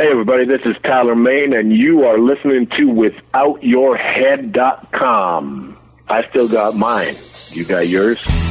[0.00, 2.86] Hey, everybody, this is Tyler Main, and you are listening to
[3.34, 5.76] WithoutYourHead.com.
[6.08, 7.14] I still got mine.
[7.50, 8.49] You got yours?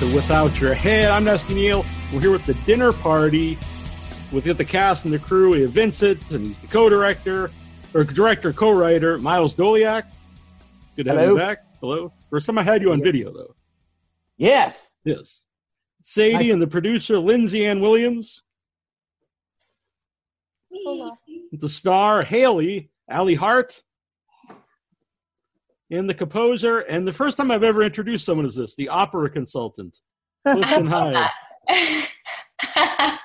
[0.00, 1.10] To Without Your Head.
[1.10, 1.84] I'm Dusty Neal.
[2.10, 3.58] We're here with the dinner party.
[4.32, 5.50] We've got the cast and the crew.
[5.50, 7.50] We have Vincent, and he's the co-director,
[7.92, 10.04] or director, co-writer, Miles Doleac.
[10.96, 11.66] Good to have you back.
[11.82, 12.10] Hello.
[12.30, 13.54] First time I had you on video, though.
[14.38, 14.90] Yes.
[15.04, 15.44] Yes.
[16.00, 16.52] Sadie Hi.
[16.54, 18.42] and the producer, Lindsay Anne Williams.
[21.52, 23.82] The star, Haley, Alli Hart.
[25.90, 29.28] And the composer, and the first time I've ever introduced someone as this, the opera
[29.28, 29.98] consultant,
[30.46, 31.28] Clifton Hyde,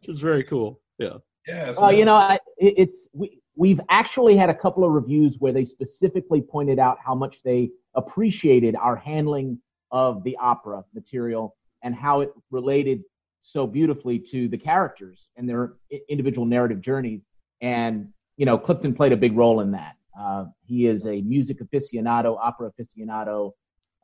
[0.00, 0.80] which is very cool.
[0.98, 1.18] Yeah.
[1.46, 1.72] Yeah.
[1.78, 5.52] Well, you know, I, it, it's we we've actually had a couple of reviews where
[5.52, 9.58] they specifically pointed out how much they appreciated our handling
[9.90, 13.02] of the opera material and how it related
[13.40, 15.74] so beautifully to the characters and their
[16.08, 17.22] individual narrative journeys.
[17.60, 19.96] And you know, Clifton played a big role in that.
[20.18, 23.52] Uh, he is a music aficionado, opera aficionado,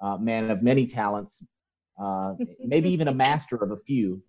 [0.00, 1.42] uh, man of many talents,
[2.00, 4.22] uh, maybe even a master of a few.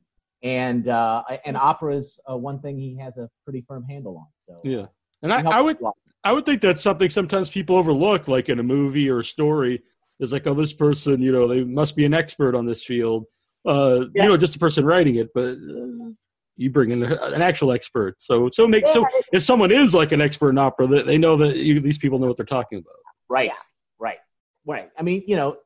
[0.43, 4.27] And uh, and opera is uh, one thing he has a pretty firm handle on.
[4.47, 4.85] So Yeah.
[5.23, 5.77] And I, I would.
[6.23, 9.81] I would think that's something sometimes people overlook, like in a movie or a story.
[10.19, 13.25] Is like, oh, this person, you know, they must be an expert on this field.
[13.65, 14.23] Uh, Yeah.
[14.23, 16.11] You know, just a person writing it, but uh,
[16.57, 18.21] you bring in an actual expert.
[18.21, 21.37] So, so make so if someone is like an expert in opera, that they know
[21.37, 22.95] that you, these people know what they're talking about.
[23.29, 23.51] Right,
[23.99, 24.17] right,
[24.65, 24.89] right.
[24.97, 25.57] I mean, you know,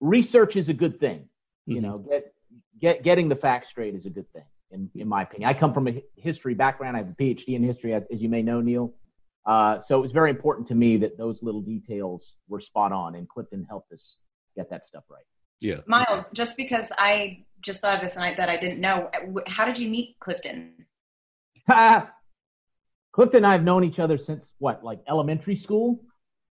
[0.00, 1.28] research is a good thing.
[1.66, 1.82] You Mhm.
[1.82, 2.34] know, get,
[2.80, 5.48] get getting the facts straight is a good thing, in, in my opinion.
[5.48, 6.96] I come from a history background.
[6.96, 8.92] I have a PhD in history, as, as you may know, Neal.
[9.46, 13.14] Uh, so it was very important to me that those little details were spot on,
[13.14, 14.16] and Clifton helped us
[14.56, 15.24] get that stuff right.
[15.60, 15.80] Yeah.
[15.86, 19.10] Miles, just because I just thought of this and I, that I didn't know,
[19.46, 20.86] how did you meet Clifton?
[23.12, 26.02] Clifton and I have known each other since what, like elementary school?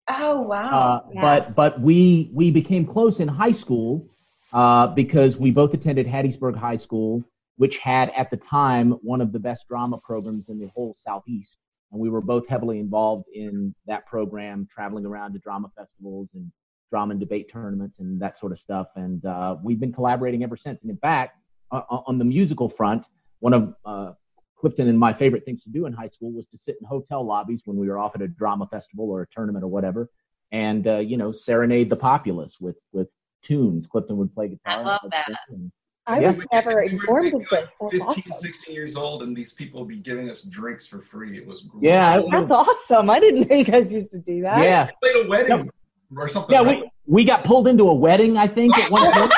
[0.10, 0.80] Oh, wow.
[0.80, 4.10] Uh, But but we we became close in high school
[4.54, 7.24] uh, because we both attended Hattiesburg High School,
[7.58, 11.58] which had at the time one of the best drama programs in the whole Southeast,
[11.92, 16.52] and we were both heavily involved in that program, traveling around to drama festivals and
[16.90, 18.88] drama and debate tournaments and that sort of stuff.
[18.96, 20.82] And uh, we've been collaborating ever since.
[20.82, 21.38] And in fact,
[21.72, 23.06] uh, on the musical front,
[23.40, 24.14] one of uh,
[24.60, 27.24] Clifton and my favorite things to do in high school was to sit in hotel
[27.26, 30.10] lobbies when we were off at a drama festival or a tournament or whatever,
[30.52, 33.08] and uh, you know serenade the populace with with
[33.44, 33.86] tunes.
[33.86, 34.80] Clifton would play guitar.
[34.80, 35.40] I love and that.
[35.50, 35.72] and-
[36.10, 36.32] I Yeah.
[36.32, 37.50] was never We informed like, of this.
[37.50, 38.34] That's 15, awesome.
[38.42, 41.38] 16 years old, and these people would be giving us drinks for free.
[41.38, 41.84] It was great.
[41.84, 43.10] Yeah, That's awesome.
[43.10, 44.64] I didn't know you guys used to do that.
[44.64, 45.70] yeah, We played a wedding
[46.16, 46.54] or something.
[46.54, 46.62] yeah.
[46.62, 46.80] right?
[46.84, 49.32] We we got pulled into a wedding, I think, at one point.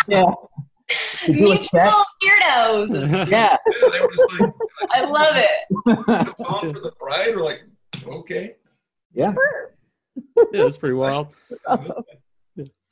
[0.08, 0.24] yeah,
[1.24, 1.32] to do.
[1.32, 1.92] Mutual
[2.24, 2.90] weirdos.
[2.92, 3.56] Yeah, Yeah,
[3.92, 4.50] they were just like,
[4.90, 5.50] I love it.
[6.08, 7.62] "A song for the bride." We're like,
[8.06, 8.56] okay.
[9.12, 9.34] yeah.
[10.52, 11.28] Yeah, that's pretty wild.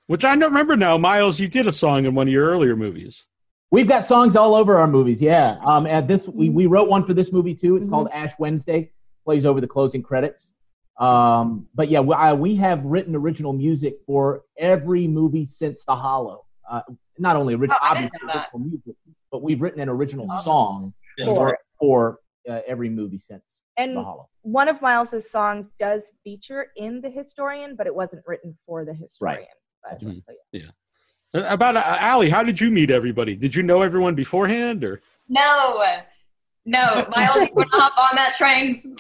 [0.07, 1.41] Which I don't remember now, Miles.
[1.41, 3.27] You did a song in one of your earlier movies.
[3.71, 5.21] We've got songs all over our movies.
[5.23, 5.57] Yeah.
[5.65, 7.77] Um, and this we, we wrote one for this movie too.
[7.77, 7.91] It's Mhm.
[7.91, 8.93] called Ash Wednesday.
[9.25, 10.51] Plays over the closing credits.
[10.99, 15.97] Um, but yeah, we, I, we have written original music for every movie since The
[15.97, 16.45] Hollow.
[16.71, 16.81] Uh,
[17.19, 18.95] not only original, Oh, obviously original music,
[19.31, 20.45] but we've written an original Awesome.
[20.45, 21.27] song Yeah.
[21.27, 22.19] for for
[22.49, 23.43] uh, every movie since
[23.77, 24.29] And The Hollow.
[24.43, 28.95] one of Miles's songs does feature in The Historian, but it wasn't written for The
[28.95, 29.47] Historian.
[29.83, 30.23] But, Mhm.
[30.27, 30.63] so, yeah.
[31.35, 33.35] Uh, About uh, Alli, how did you meet everybody?
[33.35, 35.85] Did you know everyone beforehand, or No,
[36.65, 38.97] no, Miles, you want to hop on that train?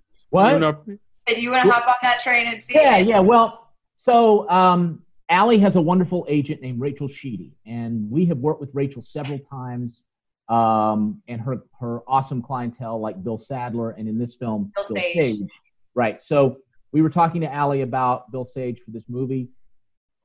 [0.34, 0.52] What?
[0.54, 0.82] You know-
[1.26, 2.74] Did you want to hop on that train and see?
[2.74, 3.06] Yeah, it?
[3.06, 3.20] yeah.
[3.20, 8.60] Well, so um, Alli has a wonderful agent named Rachel Sheedy, and we have worked
[8.60, 10.00] with Rachel several times.
[10.48, 15.40] Um, and her her awesome clientele like Bill Sadler, and in this film, Bill Sage.
[15.94, 16.20] Right.
[16.20, 16.58] So
[16.92, 19.48] we were talking to Alli about Bill Sage for this movie,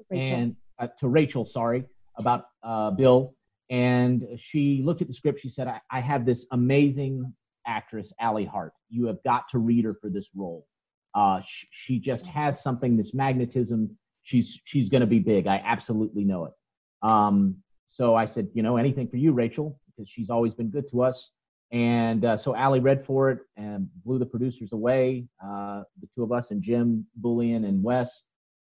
[0.10, 0.36] Rachel.
[0.36, 1.86] and uh, to Rachel, sorry,
[2.18, 3.34] about uh, Bill,
[3.70, 5.40] and she looked at the script.
[5.40, 7.32] She said, I, "I have this amazing
[7.70, 8.74] actress, Alli Hart.
[8.90, 10.66] You have got to read her for this role.
[11.14, 13.98] Uh, sh- she just has something, this magnetism.
[14.24, 15.48] She's she's going to be big.
[15.48, 16.54] I absolutely know it."
[17.02, 17.58] Um,
[17.88, 21.04] so I said, "You know, anything for you, Rachel, because she's always been good to
[21.04, 21.32] us."
[21.72, 25.28] And uh, so Alli read for it and blew the producers away.
[25.44, 28.24] Uh, the two of us and Jim Bullion and Wes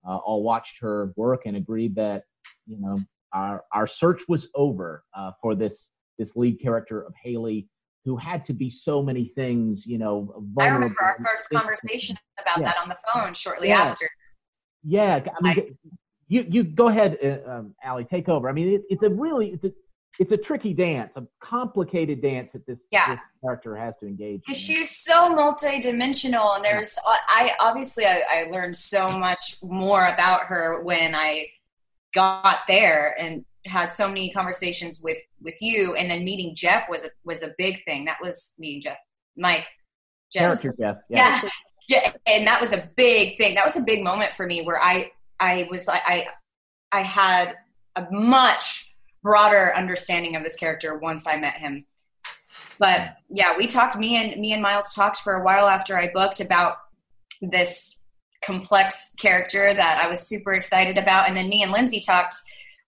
[0.07, 2.25] uh, all watched her work and agreed that
[2.67, 2.99] you know
[3.33, 5.89] our our search was over uh, for this
[6.19, 7.67] this lead character of Haley,
[8.05, 9.87] who had to be so many things.
[9.87, 12.65] You know, I remember our first conversation about Yeah.
[12.65, 13.83] that on the phone shortly Yeah.
[13.83, 14.09] after.
[14.83, 15.79] Yeah, I mean,
[16.29, 18.49] you you go ahead, uh, um, Allie, take over.
[18.49, 19.73] I mean, it, it's a really it's a
[20.19, 23.15] it's a tricky dance, a complicated dance that this, Yeah.
[23.15, 24.41] this character has to engage.
[24.45, 30.47] Because she's so multi-dimensional and there's i obviously I, I learned so much more about
[30.47, 31.47] her when i
[32.13, 37.05] got there and had so many conversations with with you and then meeting jeff was
[37.05, 38.05] a was a big thing.
[38.07, 38.99] That was meeting jeff
[39.37, 39.67] mike
[40.33, 40.61] jeff.
[40.61, 40.97] Character Jeff.
[41.09, 41.41] Yeah.
[41.43, 41.51] yeah.
[41.89, 43.55] Yeah and that was a big thing.
[43.55, 46.27] That was a big moment for me where i i was like i
[46.93, 47.55] i had
[47.97, 51.85] a much broader understanding of this character once i met him.
[52.79, 56.11] But yeah we talked me and me and miles talked for a while after i
[56.13, 56.77] booked about
[57.43, 58.05] this
[58.43, 61.29] complex character that i was super excited about.
[61.29, 62.35] And then me and lindsay talked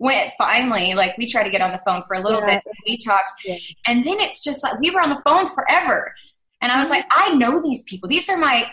[0.02, 2.60] went finally like we tried to get on the phone for a little Yeah.
[2.64, 3.56] bit we talked Yeah.
[3.86, 6.12] and then it's just like we were on the phone forever
[6.60, 6.96] and i was mm-hmm.
[6.96, 8.68] like i know these people these are my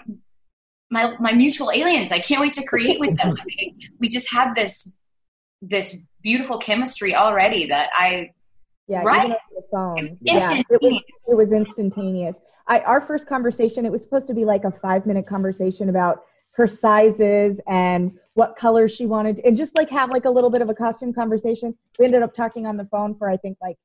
[0.89, 4.55] my my mutual aliens i can't wait to create with them we, we just had
[4.55, 4.97] this
[5.61, 8.31] this beautiful chemistry already that i
[8.87, 9.25] Yeah, Right.
[9.25, 9.97] even the phone.
[9.99, 12.35] It Yeah, was it was, it was instantaneous.
[12.67, 16.15] I, our first conversation, it was supposed to be like a five minute conversation about
[16.57, 20.61] her sizes and what color she wanted, and just like have like a little bit
[20.61, 21.75] of a costume conversation.
[21.99, 23.77] We ended up talking on the phone for I think like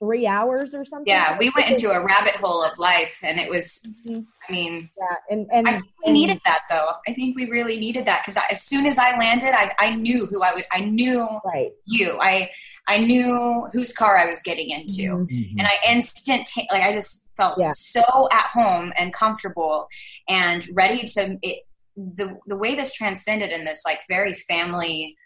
[0.00, 1.06] three hours or something.
[1.06, 3.66] yeah we went into a rabbit hole of life and it was
[4.04, 4.26] Mhm.
[4.48, 6.88] i mean yeah, and and, I think we and- needed that though.
[7.06, 10.26] I think we really needed that because as soon as I landed, I, I knew
[10.26, 10.64] who I was.
[10.72, 11.70] I knew right.
[11.86, 12.18] you.
[12.20, 12.50] I
[12.88, 15.28] I knew whose car I was getting into, Mhm.
[15.30, 15.54] Mhm.
[15.58, 17.70] and I instant like I just felt Yeah.
[17.72, 18.02] so
[18.32, 19.86] at home and comfortable
[20.28, 21.38] and ready to.
[21.42, 21.58] It,
[21.96, 25.16] the the way this transcended in this like very family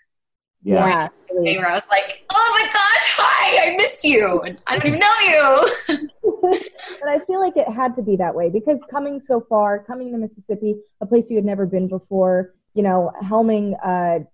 [0.66, 0.86] yeah.
[0.86, 4.76] Yeah, way where I was like, oh my gosh, hi, I missed you, and I
[4.76, 6.10] don't even know you.
[7.00, 10.10] but I feel like it had to be that way because coming so far, coming
[10.12, 14.24] to Mississippi, a place you had never been before, you know, helming, uh,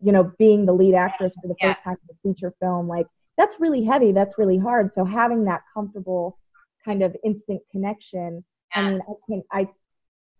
[0.00, 1.74] you know, being the lead actress for the Yeah.
[1.74, 3.06] first time in a feature film, like
[3.36, 4.12] that's really heavy.
[4.12, 4.92] That's really hard.
[4.94, 6.38] So having that comfortable
[6.84, 8.44] kind of instant connection,
[8.74, 9.68] I mean, I can, I,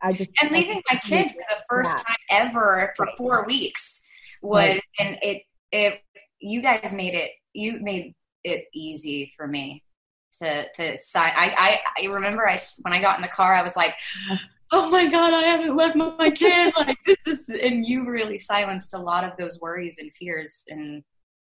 [0.02, 4.04] I just and leaving my just- kid for the first time ever for four weeks
[4.42, 4.80] was Right.
[5.00, 6.00] and it it
[6.40, 8.14] you guys made it you made
[8.44, 9.82] it easy for me
[10.40, 13.62] to to sign I, I i remember I when i got in the car i
[13.62, 13.94] was like
[14.72, 16.74] oh my god i haven't left my, my kid.
[16.76, 21.02] Like this is and you really silenced a lot of those worries and fears and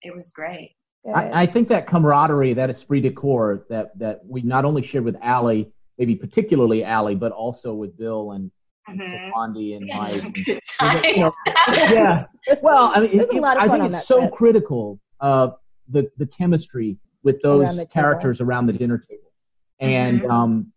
[0.01, 0.75] it was great.
[1.15, 5.03] I, I think that camaraderie, that esprit de corps that, that we not only shared
[5.03, 5.71] with Alli,
[6.01, 8.49] maybe particularly Alli, but also with Bill and,
[8.87, 9.31] and Mhm.
[9.35, 10.07] And We Mike.
[10.07, 10.59] some and- good
[11.15, 11.29] you know,
[11.91, 12.25] yeah.
[12.63, 14.31] Well, I mean, There's it- a lot of I think it's so set.
[14.31, 15.49] critical uh,
[15.89, 17.91] the the chemistry with those Around the table.
[17.93, 19.29] characters around the dinner table,
[19.79, 20.31] and Mhm.
[20.31, 20.73] um,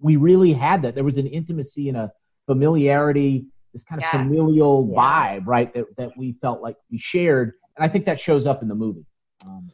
[0.00, 0.94] we really had that.
[0.94, 2.12] There was an intimacy and a
[2.46, 4.22] familiarity, this kind of Yeah.
[4.22, 5.00] familial Yeah.
[5.00, 5.74] vibe, right?
[5.74, 8.76] That that we felt like we shared, and I think that shows up in the
[8.76, 9.04] movie.
[9.44, 9.68] Um,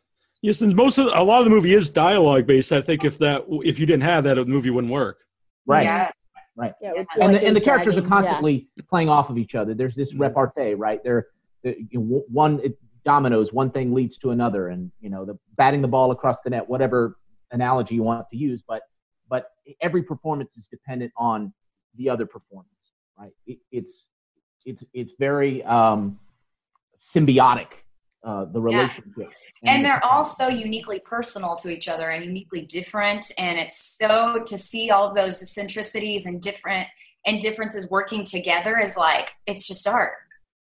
[0.47, 2.71] Yes, and most of a lot of the movie is dialogue based.
[2.71, 5.19] I think if that if you didn't have that, the movie wouldn't work.
[5.67, 5.83] right.
[5.83, 6.11] yeah
[6.55, 6.73] Right.
[6.81, 8.07] Yeah, it would feel and like the, and the characters dragging.
[8.12, 9.75] are constantly playing off of each other.
[9.75, 10.21] There's this Mhm.
[10.21, 11.03] repartee, right?
[11.03, 11.26] There,
[11.65, 15.37] the, you know, one it, dominoes, one thing leads to another, and you know, the
[15.57, 17.19] batting the ball across the net, whatever
[17.50, 18.83] analogy you want to use, but
[19.29, 19.50] but
[19.83, 21.53] every performance is dependent on
[21.97, 22.71] the other performance,
[23.19, 23.33] right?
[23.49, 24.09] It, it's
[24.65, 26.21] it's it's very um,
[26.97, 27.67] symbiotic.
[28.26, 29.33] Uh, the relationships,
[29.64, 33.97] and the they're all so uniquely personal to each other and uniquely different and it's
[34.00, 36.88] so to see all of those eccentricities and different
[37.25, 40.14] and differences working together is like it's just art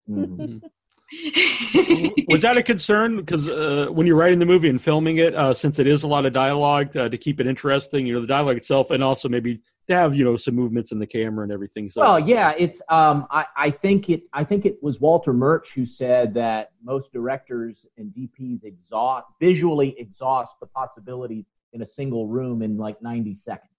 [0.07, 0.61] Mhm.
[2.27, 3.17] Was that a concern?
[3.17, 6.07] Because uh, when you're writing the movie and filming it, uh, since it is a
[6.07, 9.29] lot of dialogue, uh, to keep it interesting, you know, the dialogue itself, and also
[9.29, 11.89] maybe to have you know some movements in the camera and everything.
[11.89, 12.81] So, Well, yeah, it's.
[12.89, 14.23] Um, I, I think it.
[14.33, 19.95] I think it was Walter Murch who said that most directors and DPs exhaust visually
[19.99, 23.69] exhaust the possibilities in a single room in like 90 seconds,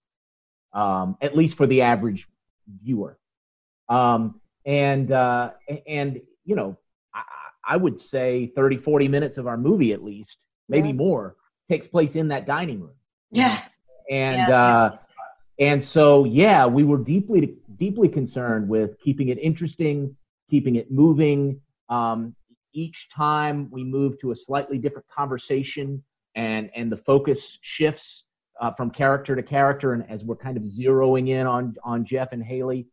[0.73, 2.27] um, at least for the average
[2.83, 3.17] viewer.
[3.89, 5.51] Um, and uh,
[5.87, 6.77] and you know,
[7.13, 7.23] I,
[7.69, 10.93] I would say 30, 40 minutes of our movie at least, maybe Yeah.
[10.93, 11.35] more,
[11.69, 12.95] takes place in that dining room.
[13.31, 13.59] Yeah.
[14.09, 14.57] And Yeah.
[14.57, 14.97] uh,
[15.59, 20.15] and so yeah, we were deeply deeply concerned with keeping it interesting,
[20.49, 21.59] keeping it moving.
[21.89, 22.35] Um,
[22.73, 26.03] each time we move to a slightly different conversation,
[26.35, 28.23] and and the focus shifts
[28.61, 32.29] uh, from character to character, and as we're kind of zeroing in on on Jeff
[32.33, 32.87] and Haley,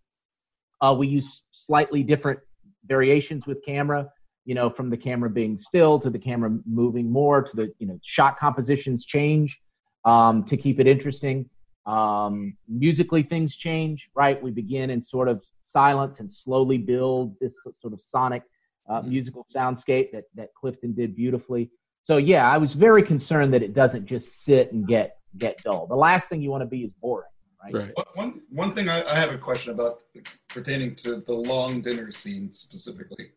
[0.81, 2.41] uh, we use slightly different
[2.87, 4.09] variations with camera.
[4.47, 7.87] You know, from the camera being still to the camera moving more to the you
[7.87, 9.59] know shot compositions change
[10.07, 11.49] um, to keep it interesting.
[11.87, 14.43] Um, musically, things change, right?
[14.43, 18.43] We begin in sort of silence and slowly build this sort of sonic
[18.89, 21.71] uh, musical soundscape that, that Clifton did beautifully.
[22.03, 25.87] So yeah, I was very concerned that it doesn't just sit and get get dull.
[25.87, 27.29] The last thing you want to be is boring,
[27.63, 27.75] right?
[27.75, 27.93] Right.
[27.97, 30.01] One- One one thing I, I have a question about
[30.49, 33.31] pertaining to the long dinner scene specifically.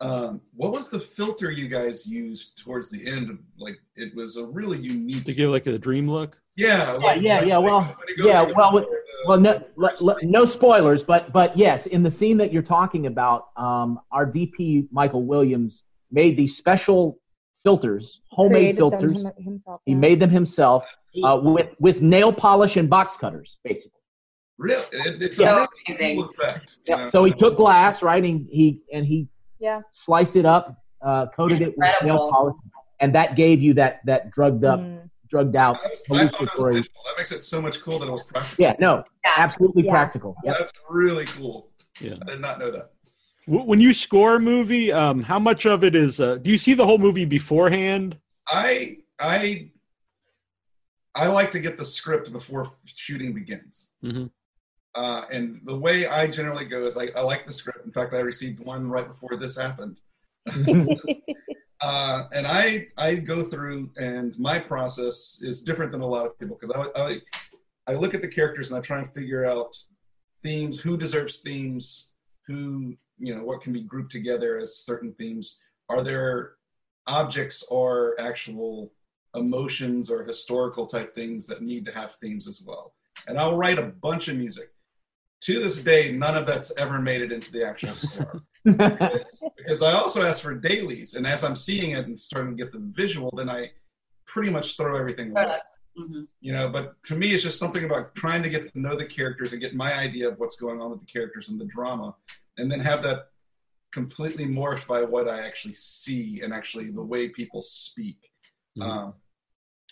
[0.00, 3.38] Um, what was the filter you guys used towards the end?
[3.58, 5.24] Like it was a really unique.
[5.24, 6.38] To give like a dream look.
[6.56, 9.62] yeah, like, yeah, like- yeah, well, when it goes yeah, to well, the- Well, no,
[9.82, 13.98] l- l- no spoilers, but but yes, in the scene that you're talking about, um,
[14.12, 17.18] our DP Michael Williams made these special
[17.64, 19.16] filters, homemade Created filters.
[19.22, 19.80] him- himself.
[19.86, 19.98] He yeah.
[19.98, 20.84] made them himself
[21.24, 23.92] uh, with with nail polish and box cutters, basically.
[24.58, 26.16] Really, it's So a really amazing.
[26.16, 26.78] cool effect.
[26.86, 27.04] you Yeah.
[27.04, 27.10] know?
[27.12, 29.80] So he took glass, right, and he and he Yeah.
[29.92, 32.56] sliced it up, uh, coated it with nail polish,
[33.00, 35.08] and that gave you that that drugged up, Mm.
[35.28, 35.78] drugged out.
[35.84, 38.10] I, was, I thought it was hallucinatory- That makes it so much cool that it
[38.12, 38.62] was practical.
[38.64, 39.32] Yeah, no, Yeah.
[39.36, 39.90] absolutely Yeah.
[39.92, 40.36] practical.
[40.44, 40.58] Yep.
[40.58, 41.70] That's really cool.
[42.00, 42.14] Yeah.
[42.22, 42.90] I did not know that.
[43.48, 46.20] When you score a movie, um, how much of it is?
[46.20, 48.18] Uh, do you see the whole movie beforehand?
[48.48, 49.70] I I
[51.14, 53.92] I like to get the script before shooting begins.
[54.04, 54.30] Mhm.
[54.96, 57.84] Uh, and the way I generally go is I, I like the script.
[57.84, 60.00] In fact, I received one right before this happened.
[61.82, 66.38] uh, and I I go through, and my process is different than a lot of
[66.38, 67.20] people because I, I
[67.88, 69.76] I look at the characters and I try and figure out
[70.42, 72.14] themes, who deserves themes,
[72.46, 75.60] who you know what can be grouped together as certain themes.
[75.90, 76.54] Are there
[77.06, 78.92] objects or actual
[79.34, 82.94] emotions or historical type things that need to have themes as well?
[83.28, 84.70] And I'll write a bunch of music.
[85.42, 89.82] To this day, none of that's ever made it into the actual score because, because
[89.82, 92.80] I also ask for dailies, and as I'm seeing it and starting to get the
[92.80, 93.70] visual, then I
[94.26, 95.58] pretty much throw everything away.
[95.96, 98.96] hmm You know, but to me, it's just something about trying to get to know
[98.96, 101.66] the characters and get my idea of what's going on with the characters and the
[101.66, 102.14] drama,
[102.58, 103.28] and then have that
[103.92, 108.30] completely morphed by what I actually see and actually the way people speak
[108.76, 108.82] Mhm.
[108.88, 109.14] um,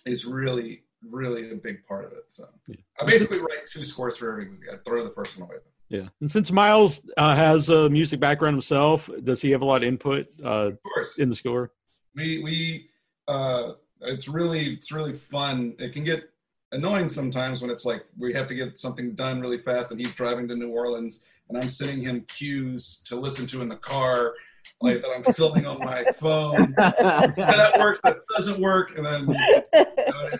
[0.06, 2.30] is really, really a big part of it.
[2.30, 2.76] So Yeah.
[3.00, 4.66] I basically write two scores for every movie.
[4.72, 5.58] I throw the first one away.
[5.88, 6.08] Yeah.
[6.20, 9.88] And since Miles uh, has a music background himself, does he have a lot of
[9.88, 11.72] input uh, Of course, in the score?
[12.16, 12.88] we we
[13.26, 16.30] uh it's really it's really fun it can get
[16.70, 20.14] annoying sometimes when it's like we have to get something done really fast and he's
[20.14, 24.34] driving to new orleans and i'm sending him cues to listen to in the car
[24.80, 29.26] like that i'm filming on my phone that works that doesn't work and then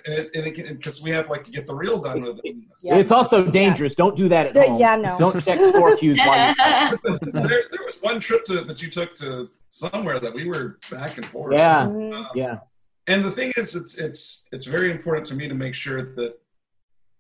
[0.07, 2.97] and, and it because we have like to get the reel done with it Yeah.
[2.97, 3.95] It's also dangerous.
[3.95, 4.81] Don't do that at Yeah, home.
[4.81, 5.19] yeah, no.
[5.19, 6.55] Don't check score cues while you
[7.33, 11.17] there, there was one trip to that you took to somewhere that we were back
[11.17, 12.27] and forth Yeah, Mhm.
[12.35, 12.59] yeah.
[13.07, 16.39] and the thing is it's it's it's very important to me to make sure that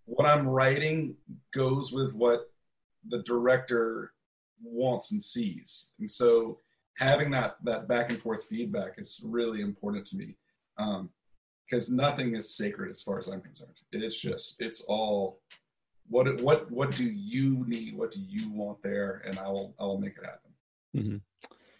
[0.06, 1.16] what i'm writing
[1.52, 2.50] goes with what
[3.08, 4.12] the director
[4.62, 6.58] wants and sees and so
[6.98, 10.36] having that that back and forth feedback is really important to me
[11.68, 15.40] because nothing is sacred as far as i'm concerned it's just it's all
[16.08, 19.84] what what what do you need what do you want there and i will i
[19.84, 20.44] will make it happen
[20.94, 21.16] Mm-hmm.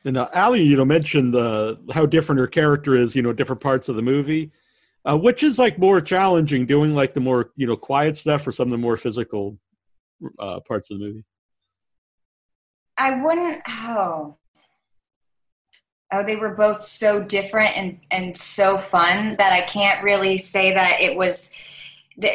[0.06, 3.62] And uh, Alli, you know, mentioned the how different her character is, you know, different
[3.62, 4.52] parts of the movie.
[5.06, 8.52] Uh, which is like more challenging, doing like the more you know quiet stuff or
[8.52, 9.58] some of the more physical
[10.38, 11.24] uh, parts of the movie.
[12.96, 13.60] I wouldn't.
[13.68, 14.38] Oh,
[16.14, 20.72] oh, they were both so different and and so fun that I can't really say
[20.72, 21.56] that it was
[22.16, 22.30] the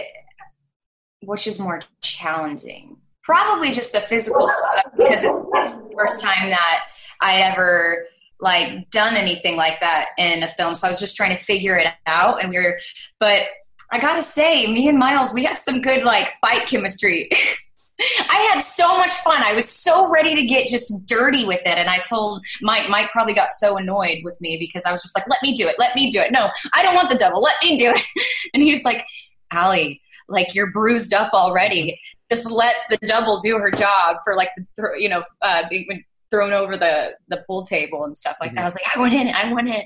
[1.22, 2.98] which is more challenging.
[3.24, 6.86] Probably just the physical stuff because it's the first time that
[7.22, 8.08] I ever
[8.40, 10.74] like done anything like that in a film.
[10.76, 12.80] So I was just trying to figure it out, and we were.
[13.20, 13.44] But
[13.92, 17.30] I gotta say, me and Miles, we have some good like fight chemistry.
[18.30, 19.44] I had so much fun.
[19.44, 21.78] I was so ready to get just dirty with it.
[21.78, 25.16] And I told Mike, Mike probably got so annoyed with me because I was just
[25.18, 25.76] like, let me do it.
[25.80, 26.32] Let me do it.
[26.32, 27.42] No, I don't want the double.
[27.42, 28.02] Let me do it.
[28.54, 29.06] And he's like,
[29.52, 32.00] Alli, like you're bruised up already.
[32.32, 36.54] Just let the double do her job for like the, you know, uh, when thrown
[36.54, 38.62] over the the pool table and stuff like that.
[38.62, 39.84] I was like, I want in, I want in.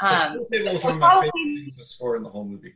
[0.00, 2.28] Um, the pool table was so one of my favorite scenes to score in the
[2.28, 2.74] whole movie.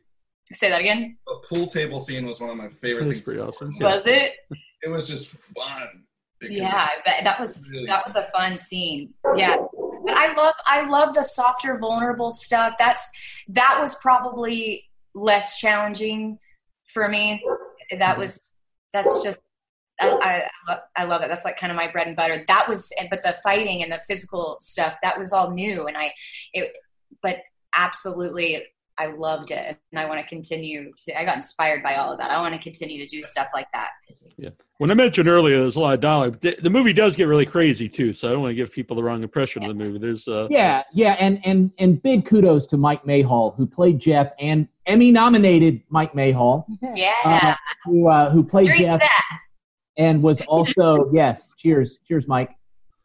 [0.53, 1.17] Say that again.
[1.27, 3.25] The pool table scene was one of my favorite things.
[3.25, 3.77] pretty awesome.
[3.81, 4.35] Was it?
[4.83, 6.05] It was just fun.
[6.43, 7.87] Yeah, that, that was Really?
[7.87, 9.15] that was a fun scene.
[9.37, 9.57] Yeah,
[10.05, 12.75] but I love I love the softer, vulnerable stuff.
[12.79, 13.09] That's
[13.49, 16.39] that was probably less challenging
[16.87, 17.45] for me.
[17.97, 18.53] That was
[18.93, 19.39] that's just
[20.01, 21.29] I, I I I love it.
[21.29, 22.45] That's like kind of my bread and butter.
[22.49, 26.13] That was, but the fighting and the physical stuff that was all new, and I
[26.53, 26.77] it,
[27.23, 27.37] but
[27.73, 28.65] absolutely.
[29.03, 31.21] I loved it, and I want to continue to.
[31.21, 32.31] I got inspired by all of that.
[32.31, 33.91] I want to continue to do stuff like that.
[34.37, 34.51] Yeah.
[34.79, 36.41] When I mentioned earlier, there's a lot of dialogue.
[36.41, 38.95] The, the movie does get really crazy too, so I don't want to give people
[38.97, 39.99] the wrong impression of the movie.
[39.99, 44.33] There's uh, Yeah, yeah, and and and big kudos to Mike Mayhall who played Jeff
[44.39, 47.55] and Emmy nominated Mike Mayhall Yeah, Uh,
[47.85, 49.39] who uh, who played Drink Jeff that.
[49.97, 52.51] and was also yes, cheers, cheers, Mike,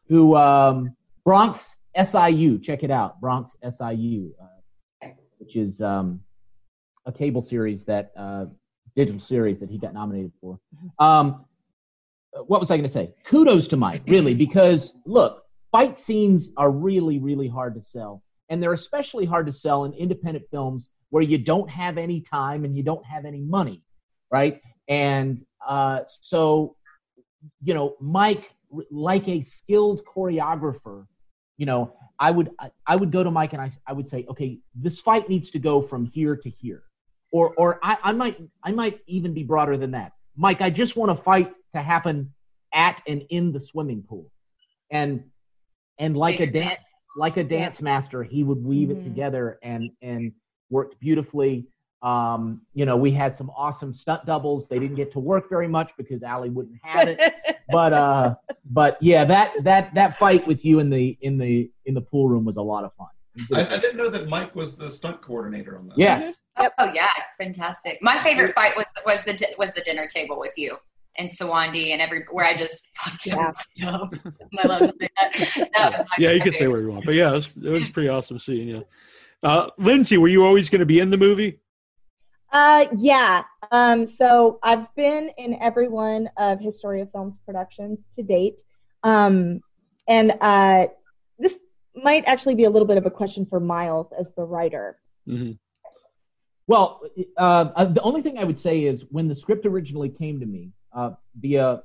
[0.07, 2.59] who um, Bronx SIU.
[2.59, 4.45] Check it out, Bronx SIU, uh,
[5.37, 6.21] which is um,
[7.05, 8.45] a cable series that uh,
[8.95, 10.59] digital series that he got nominated for.
[10.99, 11.45] Um,
[12.45, 13.13] what was I going to say?
[13.25, 18.61] Kudos to Mike, really, because look, fight scenes are really, really hard to sell, and
[18.61, 22.75] they're especially hard to sell in independent films where you don't have any time and
[22.75, 23.81] you don't have any money,
[24.31, 24.61] right?
[24.89, 26.75] And uh, so,
[27.63, 28.51] you know, Mike,
[28.91, 31.05] like a skilled choreographer,
[31.57, 32.49] you know, I would
[32.87, 35.59] I, would go to Mike and I, I would say, okay, this fight needs to
[35.59, 36.83] go from here to here,
[37.31, 40.13] or or I, I might I might even be broader than that.
[40.35, 42.33] Mike, I just want a fight to happen
[42.73, 44.31] at and in the swimming pool,
[44.89, 45.23] and
[45.99, 46.81] and like a dance
[47.17, 49.03] like a dance master, he would weave it Mhm.
[49.03, 50.31] together and and
[50.69, 51.67] worked beautifully.
[52.03, 54.67] Um, you know, we had some awesome stunt doubles.
[54.67, 57.19] They didn't get to work very much because Alli wouldn't have it.
[57.71, 58.35] but uh,
[58.69, 62.27] but yeah, that that that fight with you in the in the in the pool
[62.29, 63.07] room was a lot of fun.
[63.37, 65.97] I, did I, a- I didn't know that Mike was the stunt coordinator on that.
[65.97, 67.09] yes, Oh yeah,
[67.39, 67.99] fantastic.
[68.01, 70.75] My favorite fight was was the was the dinner table with you
[71.19, 73.51] and Sawandi and every where I just fucked Yeah.
[73.79, 74.33] everybody up.
[74.63, 75.69] I love to say that.
[75.75, 77.69] That was my yeah, you can say where you want, but yeah, it was, it
[77.69, 78.85] was pretty awesome seeing you.
[79.43, 81.59] Uh, Lindsay, were you always going to be in the movie?
[82.51, 83.43] Uh, yeah.
[83.71, 88.61] Um, so I've been in every one of Historia Films productions to date.
[89.03, 89.61] Um,
[90.07, 90.87] and uh,
[91.37, 91.53] this
[91.95, 94.97] might actually be a little bit of a question for Miles as the writer.
[95.25, 95.51] hmm
[96.67, 97.01] Well,
[97.37, 97.41] uh,
[97.75, 100.71] uh, the only thing I would say is when the script originally came to me
[100.93, 101.81] uh, via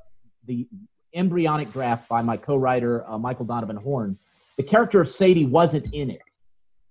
[0.47, 0.69] the
[1.15, 4.17] embryonic draft by my co-writer uh, Michael Donovan Horn,
[4.57, 6.23] the character of Sadie wasn't in it,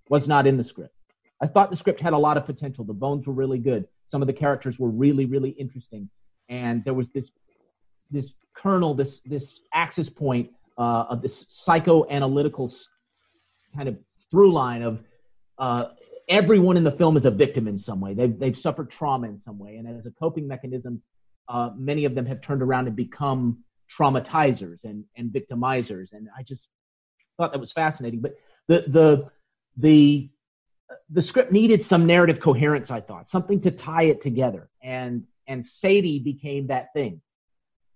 [0.10, 0.96] was not in the script.
[1.42, 2.84] I thought the script had a lot of potential.
[2.84, 3.88] The bones were really good.
[4.08, 6.10] Some of the characters were really, really interesting,
[6.50, 7.32] and there was this
[8.10, 12.74] this kernel, this this axis point uh, of this psychoanalytical
[13.76, 13.98] kind of
[14.30, 15.04] through line of
[15.58, 15.86] uh,
[16.32, 18.14] everyone in the film is a victim in some way.
[18.14, 19.76] They've, they've suffered trauma in some way.
[19.76, 21.02] And as a coping mechanism,
[21.48, 23.64] uh, many of them have turned around and become
[24.00, 26.14] traumatizers and, and victimizers.
[26.14, 26.70] And I just
[27.38, 28.22] thought that was fascinating.
[28.22, 28.36] But
[28.68, 29.30] the, the,
[29.78, 30.30] the,
[31.10, 34.70] the script needed some narrative coherence, I thought, something to tie it together.
[34.82, 37.22] And, and Sadie became that thing.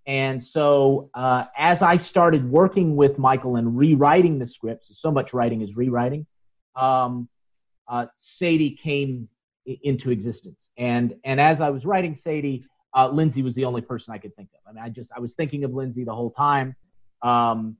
[0.08, 5.34] And so, uh, as I started working with Michael and rewriting the scripts, so much
[5.34, 6.28] writing is rewriting,
[6.76, 7.28] um,
[7.88, 9.30] uh, Sadie came
[9.66, 10.70] into existence.
[10.78, 14.36] And and as I was writing Sadie, uh, Lindsay was the only person I could
[14.36, 14.60] think of.
[14.70, 16.76] I mean, I just I was thinking of Lindsay the whole time.
[17.22, 17.78] Um,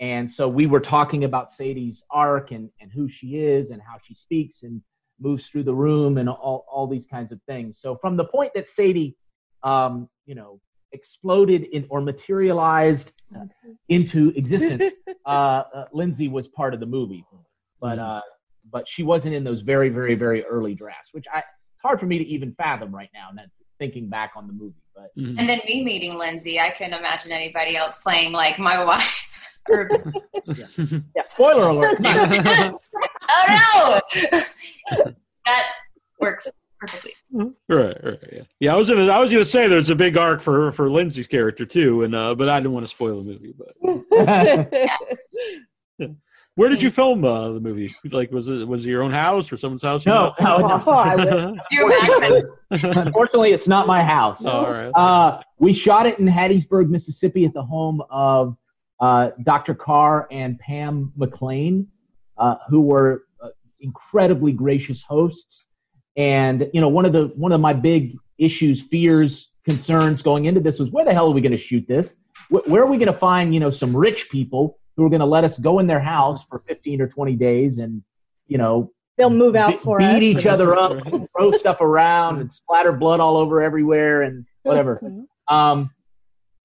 [0.00, 3.96] and so we were talking about Sadie's arc and and who she is and how
[4.06, 4.80] she speaks and
[5.20, 7.78] moves through the room and all all these kinds of things.
[7.80, 9.16] So from the point that Sadie,
[9.62, 10.60] um, you know,
[10.92, 13.44] exploded in or materialized uh,
[13.88, 14.94] into existence,
[15.26, 17.24] uh, uh, Lindsay was part of the movie.
[17.80, 18.20] But uh,
[18.70, 22.06] but she wasn't in those very, very, very early drafts, which I it's hard for
[22.06, 23.28] me to even fathom right now.
[23.32, 23.46] Not
[23.78, 25.38] thinking back on the movie, but Mhm.
[25.38, 29.27] And then me meeting Lindsay, I couldn't imagine anybody else playing like my wife.
[29.68, 29.90] Or,
[30.46, 31.22] yeah.
[31.30, 31.98] Spoiler alert!
[32.04, 32.78] oh
[33.48, 34.00] no,
[35.44, 35.64] that
[36.20, 37.12] works perfectly.
[37.68, 38.42] Right, right, yeah.
[38.60, 41.26] Yeah, I was gonna, I was gonna say there's a big arc for for Lindsay's
[41.26, 43.54] character too, and uh, but I didn't want to spoil the movie.
[43.58, 43.74] But
[46.54, 47.92] where did you film uh, the movie?
[48.10, 50.06] Like, was it was it your own house or someone's house?
[50.06, 50.82] you no, no, no.
[50.86, 51.60] Oh, I wish.
[51.70, 52.42] You're back.
[53.06, 54.44] Unfortunately, it's not my house.
[54.44, 54.90] All right.
[54.94, 58.56] Uh, we shot it in Hattiesburg, Mississippi, at the home of
[59.00, 59.74] uh, Dr.
[59.74, 61.88] Carr and Pam McLean,
[62.36, 63.48] uh, who were uh,
[63.80, 65.64] incredibly gracious hosts.
[66.16, 70.60] And you know, one of the one of my big issues, fears, concerns going into
[70.60, 72.16] this was where the hell are we going to shoot this?
[72.48, 75.20] Wh- Where are we going to find you know some rich people who are going
[75.20, 78.02] to let us go in their house for 15 or 20 days and,
[78.48, 80.22] you know, They'll move out be- for beat us.
[80.22, 80.96] each other up,
[81.36, 85.00] throw stuff around, and splatter blood all over everywhere and whatever.
[85.50, 85.90] Um,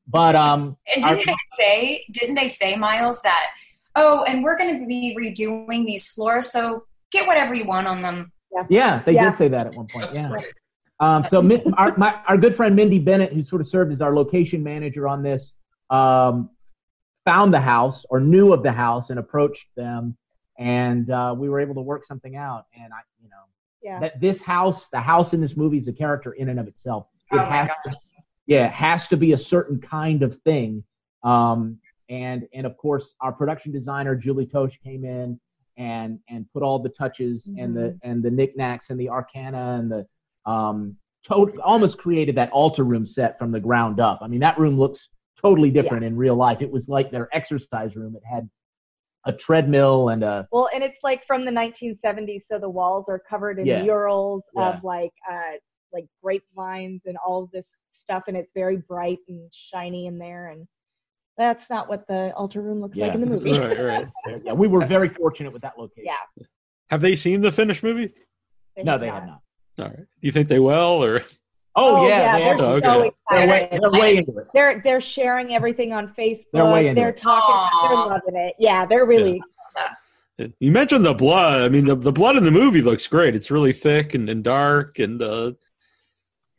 [0.07, 3.47] but um, And didn't they say, didn't they say, Miles, that,
[3.95, 8.01] oh, and we're going to be redoing these floors, so get whatever you want on
[8.01, 8.31] them.
[8.69, 9.29] yeah, they Yeah.
[9.29, 10.05] did say that at one point.
[10.11, 10.29] That's Yeah.
[10.31, 10.45] right.
[10.99, 11.41] Um, so
[11.77, 15.07] our, my, our good friend Mindy Bennett, who sort of served as our location manager
[15.07, 15.53] on this,
[15.89, 16.49] um,
[17.25, 20.15] found the house or knew of the house and approached them,
[20.59, 22.65] and uh, we were able to work something out.
[22.75, 23.43] And I, you know,
[23.81, 23.99] Yeah.
[24.01, 27.07] that this house, the house in this movie, is a character in and of itself.
[27.31, 27.95] It Oh my has to,
[28.45, 30.83] yeah, it has to be a certain kind of thing.
[31.23, 31.79] Um,
[32.09, 35.39] and and of course, our production designer Julie Tosh came in
[35.77, 39.91] and and put all the touches and the and the knickknacks and the arcana and
[39.91, 44.19] the um to- almost created that altar room set from the ground up.
[44.21, 45.07] I mean, that room looks
[45.41, 46.61] totally different in real life.
[46.61, 48.15] It was like their exercise room.
[48.15, 48.49] It had
[49.25, 53.19] a treadmill and a Well, and it's like from the 1970s, so the walls are
[53.19, 53.81] covered in Yeah.
[53.83, 54.75] murals Yeah.
[54.77, 55.53] of like uh,
[55.93, 60.47] like grapevines and all of this stuff, and it's very bright and shiny in there.
[60.49, 60.67] And
[61.37, 63.57] that's not what the altar room looks like in the movie.
[63.57, 64.07] Right, right.
[64.43, 64.53] yeah.
[64.53, 66.05] We were very fortunate with that location.
[66.05, 66.45] Yeah.
[66.89, 68.13] Have they seen the finished movie?
[68.77, 69.41] No, they have not.
[69.79, 69.97] All right.
[69.97, 71.23] Do you think they will, or
[71.75, 72.61] Oh, yeah, they they're have.
[72.61, 73.11] Oh, so okay.
[73.31, 74.47] They're way, they're way into it.
[74.53, 76.45] They're they're sharing everything on Facebook.
[76.53, 77.17] They're way into They're it.
[77.17, 77.89] talking.
[77.89, 78.55] They're loving it.
[78.59, 79.41] Yeah, they're really.
[80.59, 81.61] you mentioned the blood?
[81.63, 83.33] I mean, the the blood in the movie looks great.
[83.33, 85.53] It's really thick and, and dark, and uh,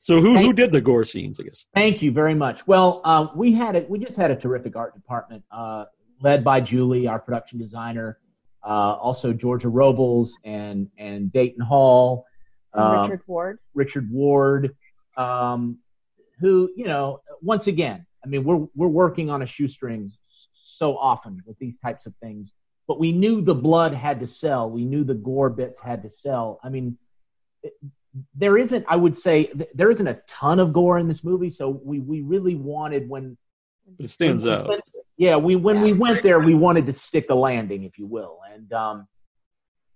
[0.05, 1.41] so who who did the gore scenes?
[1.41, 1.65] I guess.
[1.73, 2.67] Thank you very much.
[2.67, 3.89] Well, uh, we had it.
[3.89, 5.87] We just had a terrific art department uh,
[6.21, 8.19] led by Julie, our production designer,
[8.63, 8.69] uh,
[9.07, 12.27] also Georgia Robles and and Dayton Hall,
[12.75, 13.59] um, Richard Ward.
[13.73, 14.77] Richard Ward,
[15.17, 15.79] um,
[16.39, 20.13] who you know, once again, I mean, we're we're working on a shoestring
[20.67, 22.53] so often with these types of things,
[22.87, 24.69] but we knew the blood had to sell.
[24.69, 26.61] We knew the gore bits had to sell.
[26.63, 26.99] I mean,
[27.63, 27.73] it-
[28.35, 31.69] there isn't, I would say, there isn't a ton of gore in this movie, so
[31.69, 33.37] we we really wanted when
[33.97, 34.69] But it stands when- out.
[34.69, 34.81] when-
[35.17, 38.41] yeah, we when we went there, we wanted to stick the landing, if you will,
[38.53, 39.09] and um,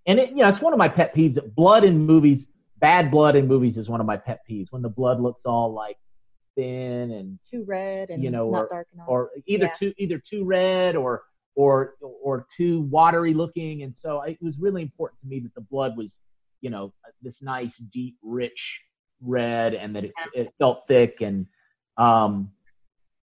[0.05, 1.37] and it, you know, it's one of my pet peeves.
[1.55, 4.67] Blood in movies, bad blood in movies, is one of my pet peeves.
[4.71, 5.97] When the blood looks all like
[6.55, 9.07] thin and Too red and You know, not or- dark enough.
[9.09, 9.73] or either Yeah.
[9.73, 11.23] too either too red or
[11.55, 15.61] or or too watery looking, and so it was really important to me that the
[15.61, 16.21] blood was,
[16.61, 18.79] you know, this nice, deep, rich
[19.21, 21.45] red, and that it, it felt thick, and
[21.97, 22.51] um,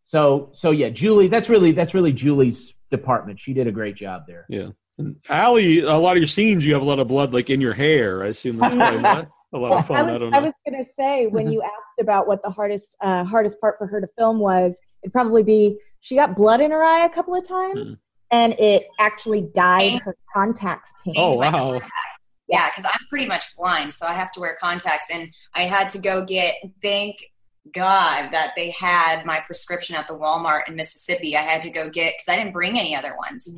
[0.06, 3.38] so so yeah, Julie, that's really that's really Julie's department.
[3.40, 4.46] She did a great job there.
[4.48, 4.68] Yeah.
[4.98, 7.60] And Alli, a lot of your scenes, you have a lot of blood like in
[7.60, 8.22] your hair.
[8.22, 10.06] I assume that's probably not a lot of I fun.
[10.06, 12.96] was, I don't I was going to say when you asked about what the hardest
[13.00, 16.70] uh, hardest part for her to film was, it'd probably be she got blood in
[16.70, 17.94] her eye a couple of times, Hmm.
[18.30, 21.16] and it actually dyed her contacts pink.
[21.18, 21.80] Oh wow.
[22.50, 25.88] Yeah, because I'm pretty much blind, so I have to wear contacts, and I had
[25.90, 26.56] to go get.
[26.82, 27.18] Thank
[27.72, 31.36] God that they had my prescription at the Walmart in Mississippi.
[31.36, 33.56] I had to go get because I didn't bring any other ones,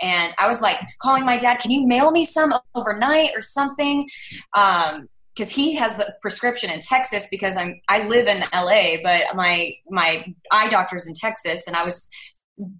[0.00, 4.08] and I was like calling my dad, "Can you mail me some overnight or something?"
[4.54, 9.34] Um, because he has the prescription in Texas because I'm I live in LA, but
[9.34, 12.08] my my eye doctor's in Texas, and I was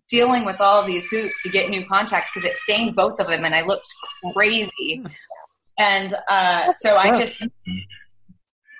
[0.08, 3.44] dealing with all these hoops to get new contacts because it stained both of them,
[3.44, 3.88] and I looked
[4.34, 5.02] crazy.
[5.78, 7.48] And uh, so I just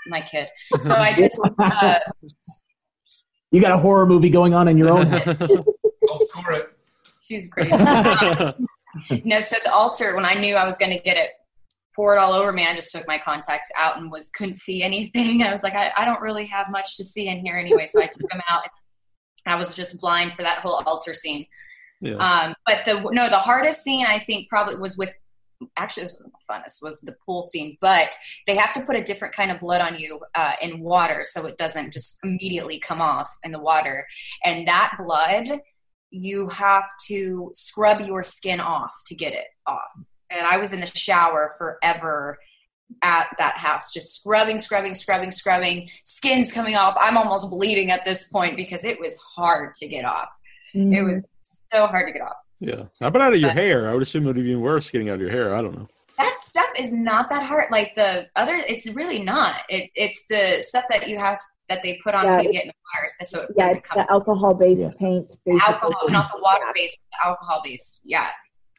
[0.07, 0.49] my kid.
[0.81, 1.99] So I just uh,
[3.51, 5.37] You got a horror movie going on in your own head.
[6.11, 6.67] I'll score it.
[7.21, 7.71] she's great.
[7.71, 11.31] no, so the altar when I knew I was going to get it
[11.97, 15.43] poured all over me, I just took my contacts out and was couldn't see anything.
[15.43, 18.03] I was like, I, I don't really have much to see in here anyway, so
[18.03, 18.65] I took them out.
[19.47, 21.47] I was just blind for that whole altar scene.
[22.01, 22.15] yeah.
[22.17, 25.11] Um, but the no, the hardest scene I think probably was with
[25.77, 27.77] actually it was one of the funnest was the pool scene.
[27.81, 28.15] But
[28.47, 31.47] they have to put a different kind of blood on you uh, in water so
[31.47, 34.07] it doesn't just immediately come off in the water.
[34.45, 35.61] And that blood,
[36.11, 39.93] you have to scrub your skin off to get it off.
[40.31, 42.39] And I was in the shower forever
[43.03, 46.97] at that house, just scrubbing, scrubbing, scrubbing, scrubbing, skin's coming off.
[47.01, 50.29] I'm almost bleeding at this point because it was hard to get off.
[50.75, 50.93] Mm-hmm.
[50.93, 52.37] It was so hard to get off.
[52.61, 52.85] Yeah.
[53.01, 53.89] How about out of your hair?
[53.89, 55.55] I would assume it would be even worse getting out of your hair.
[55.55, 55.89] I don't know.
[56.19, 57.65] That stuff is not that hard.
[57.71, 59.63] Like the other, it's really not.
[59.69, 61.39] It, it's the stuff that you have
[61.69, 63.79] that they put on Yeah, when you get in the water, so it yeah, doesn't
[63.79, 64.05] it's come.
[64.07, 64.91] the alcohol-based Yeah.
[65.01, 65.29] paint.
[65.45, 65.61] Basically.
[65.73, 68.03] alcohol, not the water based, the alcohol based.
[68.05, 68.29] Yeah.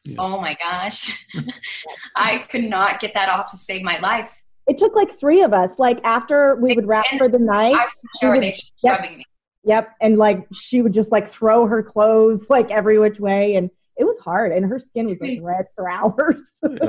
[0.05, 0.15] Yeah.
[0.19, 1.25] Oh my gosh,
[2.15, 4.43] I could not get that off to save my life.
[4.67, 5.71] It took like three of us.
[5.77, 7.73] Like after we would wrap for the night.
[7.75, 8.93] I was sure they were Yep.
[8.99, 9.25] scrubbing me.
[9.65, 13.69] Yep, and like she would just like throw her clothes like every which way, and
[13.97, 16.37] it was hard, and her skin was like red for hours.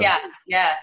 [0.00, 0.74] Yeah, yeah.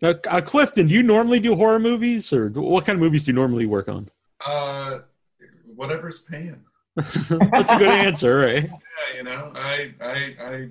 [0.00, 3.30] Now, uh, Clifton, do you normally do horror movies, or what kind of movies do
[3.30, 4.08] you normally work on?
[4.44, 4.98] Uh,
[5.74, 6.62] whatever's paying.
[6.96, 8.64] That's a good answer, right?
[8.68, 10.68] Yeah, you know, I, I, I,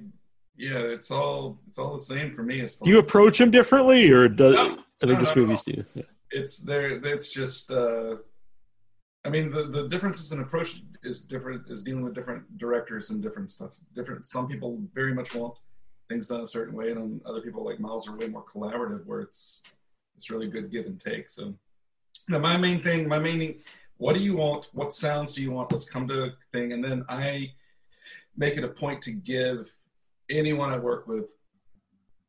[0.56, 2.62] yeah, it's all, it's all the same for me.
[2.62, 5.36] As far Do you as- approach them differently, or does No, are they no, just
[5.36, 5.86] not movies to you?
[5.96, 6.04] Yeah.
[6.32, 8.16] it's there it's just uh
[9.26, 13.22] i mean the the differences in approach is different is dealing with different directors and
[13.22, 15.56] different stuff different some people very much want
[16.10, 19.22] things done a certain way and other people like miles are way more collaborative where
[19.22, 19.64] it's
[20.16, 21.54] it's really good give and take so.
[22.30, 23.60] Now my main thing my main
[23.98, 24.68] what do you want?
[24.74, 25.72] What sounds do you want?
[25.72, 27.52] Let's come to a thing and then i
[28.36, 29.74] make it a point to give
[30.30, 31.34] anyone i work with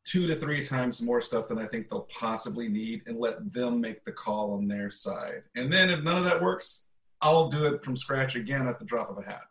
[0.03, 3.81] two to three times more stuff than I think they'll possibly need and let them
[3.81, 5.41] make the call on their side.
[5.55, 6.84] And then if none of that works,
[7.25, 9.41] I'll do it from scratch again at the drop of a hat.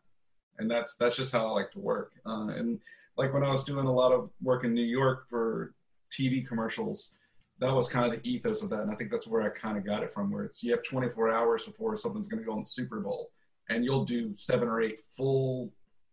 [0.59, 2.13] And that's that's just how I like to work.
[2.25, 2.79] Uh, and
[3.17, 5.75] like when I was doing a lot of work in New York for
[6.13, 7.17] TV commercials,
[7.59, 8.81] that was kind of the ethos of that.
[8.81, 10.85] And I think that's where I kind of got it from, where it's you have
[10.85, 13.33] 24 hours before something's going to go on the Super Bowl,
[13.69, 15.73] and you'll do seven or eight full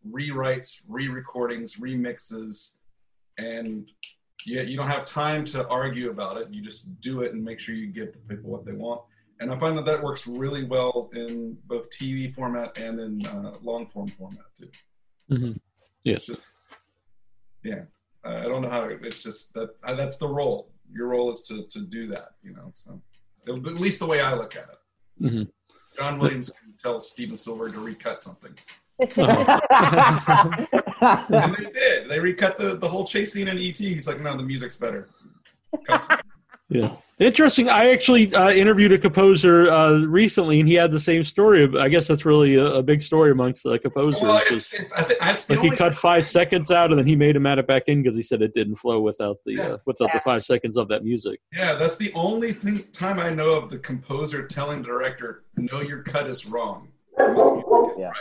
[0.09, 2.77] rewrites, re-recordings, remixes,
[3.37, 3.91] and
[4.47, 6.47] yeah, you don't have time to argue about it.
[6.49, 9.01] You just do it and make sure you give the people what they want.
[9.41, 13.53] And I find that that works really well in both TV format and in uh,
[13.63, 14.69] long form format too.
[15.31, 15.59] Mhm.
[16.03, 16.13] Yeah.
[16.13, 16.51] It's just,
[17.63, 17.83] yeah.
[18.23, 18.87] I don't know how.
[18.87, 20.69] to, It's just that uh, that's the role.
[20.93, 22.33] Your role is to to do that.
[22.43, 22.69] You know.
[22.73, 23.01] So
[23.47, 24.77] at least the way I look at it.
[25.23, 25.49] Mhm.
[25.97, 28.53] John Williams can tell Steven Spielberg to recut something,
[28.99, 29.09] and
[31.55, 32.09] they did.
[32.09, 33.77] They recut the the whole chase scene in ET.
[33.77, 35.09] He's like, no, the music's better.
[36.71, 36.81] Cut.
[36.81, 37.67] Yeah, interesting.
[37.69, 41.69] I actually uh, interviewed a composer uh, recently, and he had the same story.
[41.77, 44.21] I guess that's really a, a big story amongst the composers.
[44.21, 46.99] Well, is- it's, it, I think that's the like he cut five seconds out, and
[46.99, 49.37] then he made him add it back in because he said it didn't flow without
[49.45, 49.63] the Yeah.
[49.63, 51.39] uh, without the five seconds of that music.
[51.53, 55.81] Yeah, that's the only thing time I know of the composer telling the director, "No,
[55.81, 56.87] your cut is wrong."
[57.19, 58.11] Yeah.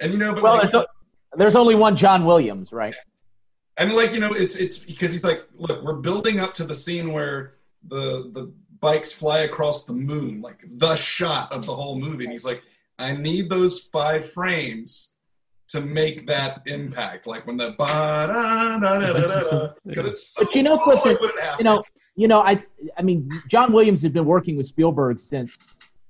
[0.00, 2.94] And you know, but well, like, there's, o- there's only one John Williams, right?
[3.78, 6.64] I mean, like you know, it's it's because he's like, look, we're building up to
[6.64, 7.54] the scene where
[7.88, 12.24] the the bikes fly across the moon, like the shot of the whole movie.
[12.24, 12.62] And he's like,
[12.98, 15.16] I need those five frames
[15.68, 20.28] to make that impact, like when the ba da da da da da, because it's
[20.28, 21.58] so But you know, hard Clifton, when it.
[21.58, 21.80] You know,
[22.14, 22.64] you know, I,
[22.96, 25.50] I mean, John Williams has been working with Spielberg since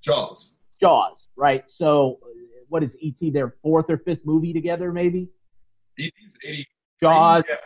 [0.03, 0.59] Jaws.
[0.81, 1.65] Jaws, right?
[1.69, 2.29] So, uh,
[2.69, 4.93] what is ET their fourth or fifth movie together?
[4.93, 5.29] Maybe
[5.99, 6.67] ET's 80.
[7.03, 7.45] Jaws.
[7.49, 7.57] Yeah,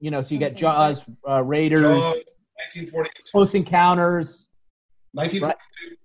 [0.00, 0.98] You know, so you got Jaws,
[1.28, 2.24] uh, Raiders, Jaws,
[2.56, 3.10] 1942.
[3.30, 4.46] Close Encounters,
[5.12, 5.96] 1942,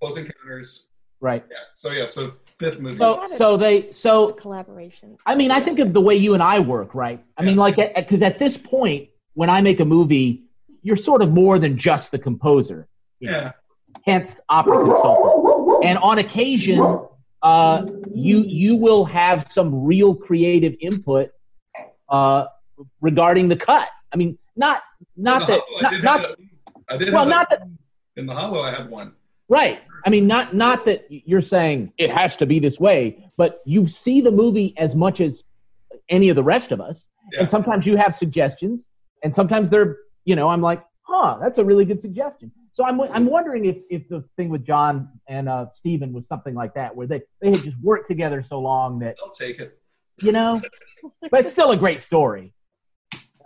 [0.00, 0.86] Close Encounters.
[1.20, 1.44] right?
[1.50, 1.56] Yeah.
[1.74, 2.06] So yeah.
[2.06, 2.98] So fifth movie.
[2.98, 5.16] So, so they, so collaboration.
[5.26, 7.24] I mean, I think of the way you and I work, right?
[7.36, 10.44] I mean, like, because at this point, when I make a movie,
[10.82, 12.88] you're sort of more than just the composer.
[13.20, 13.52] you know, yeah.
[14.04, 15.84] hence opera consultant.
[15.84, 17.00] And on occasion,
[17.42, 21.30] uh, you you will have some real creative input
[22.08, 22.46] uh,
[23.00, 23.88] regarding the cut.
[24.12, 24.82] I mean, not
[25.16, 26.36] not that Hollow, I not, not have
[26.88, 27.62] that- did well, not that.
[28.16, 29.12] In the Hollow, I had one.
[29.48, 29.80] right.
[30.06, 33.88] I mean, not not that you're saying it has to be this way, but you
[33.88, 35.42] see the movie as much as
[36.08, 37.40] any of the rest of us, Yeah.
[37.40, 38.84] and sometimes you have suggestions,
[39.22, 42.50] and sometimes they're you know I'm like, huh, that's a really good suggestion.
[42.74, 46.54] So I'm I'm wondering if if the thing with John and uh, Steven was something
[46.54, 49.77] like that, where they they had just worked together so long that I'll take it.
[50.22, 50.60] You know,
[51.30, 52.52] but it's still a great story.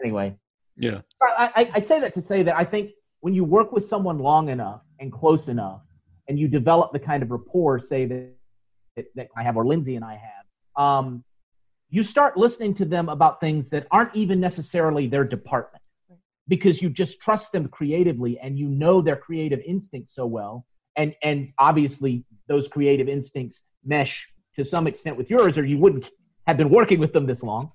[0.02, 0.36] Anyway,
[0.76, 3.86] Yeah, I, I, I say that to say that I think when you work with
[3.86, 5.82] someone long enough and close enough,
[6.28, 8.34] and you develop the kind of rapport, say that
[8.96, 11.24] that, that I have or Lindsay and I have, um,
[11.90, 15.82] you start listening to them about things that aren't even necessarily their department.
[16.48, 21.14] Because you just trust them creatively and you know their creative instincts so well, and
[21.22, 26.10] and obviously those creative instincts mesh to some extent with yours, or you wouldn't
[26.46, 27.72] have been working with them this long.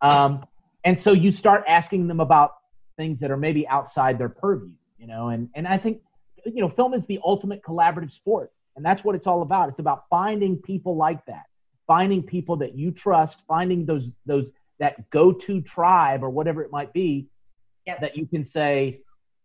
[0.00, 0.44] Um,
[0.84, 2.54] and so you start asking them about
[2.96, 5.28] things that are maybe outside their purview, you know.
[5.28, 6.02] And and I think
[6.44, 9.68] you know, film is the ultimate collaborative sport, and that's what it's all about.
[9.68, 11.44] It's about finding people like that,
[11.86, 16.92] finding people that you trust, finding those those that go-to tribe or whatever it might
[16.92, 17.28] be
[17.86, 18.00] Yep.
[18.00, 19.00] that you can say,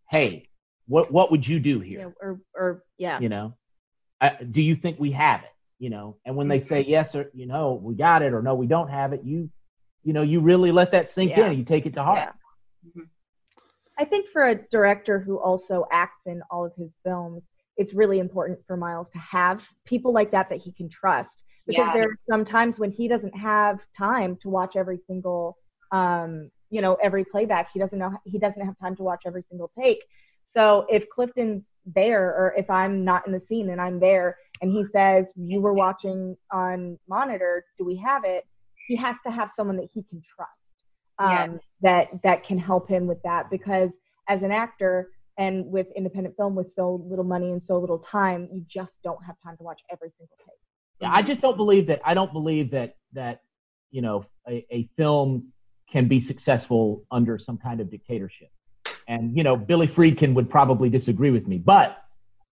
[0.10, 0.50] "Hey,
[0.88, 3.20] what what would you do here?" Yeah, or or yeah.
[3.20, 3.54] you know
[4.22, 7.30] uh, do you think we have it you know and when they say yes or
[7.34, 9.50] you know we got it or no we don't have it you
[10.04, 11.50] you know you really let that sink Yeah.
[11.50, 12.34] in you take it to heart
[12.96, 13.04] Yeah.
[14.00, 17.42] I think for a director who also acts in all of his films,
[17.78, 21.88] it's really important for Miles to have people like that that he can trust because
[21.88, 21.94] Yeah.
[21.94, 25.58] there are some times when he doesn't have time to watch every single
[25.92, 29.44] um, you know every playback he doesn't know he doesn't have time to watch every
[29.50, 30.04] single take
[30.54, 34.72] so if clifton's there or if i'm not in the scene and i'm there and
[34.72, 38.46] he says you were watching on monitor do we have it
[38.88, 40.52] he has to have someone that he can trust
[41.20, 41.62] um, Yes.
[41.82, 43.90] that that can help him with that because
[44.30, 48.48] as an actor and with independent film with so little money and so little time
[48.52, 50.56] you just don't have time to watch every single take
[51.02, 52.02] Yeah, I just don't believe that.
[52.06, 53.42] I don't believe that that
[53.92, 55.52] you know a, a film
[55.92, 58.50] can be successful under some kind of dictatorship.
[59.08, 62.04] And you know, Billy Friedkin would probably disagree with me, but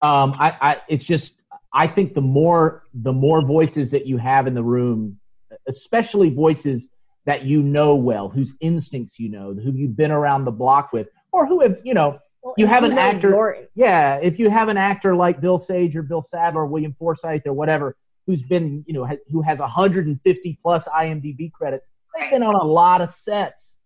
[0.01, 1.33] um, I, I it's just
[1.75, 5.19] I think the more the more voices that you have in the room,
[5.67, 6.88] especially voices
[7.25, 11.07] that you know well, whose instincts you know, who you've been around the block with,
[11.31, 13.31] or who have you know Well, You have an actor-
[13.75, 17.41] yeah, if you have an actor like Bill Sage or Bill Sadler or William Forsythe
[17.45, 21.85] or whatever, who's been, you know, ha- who has 150 plus IMDb credits,
[22.17, 23.77] they've been on a lot of sets.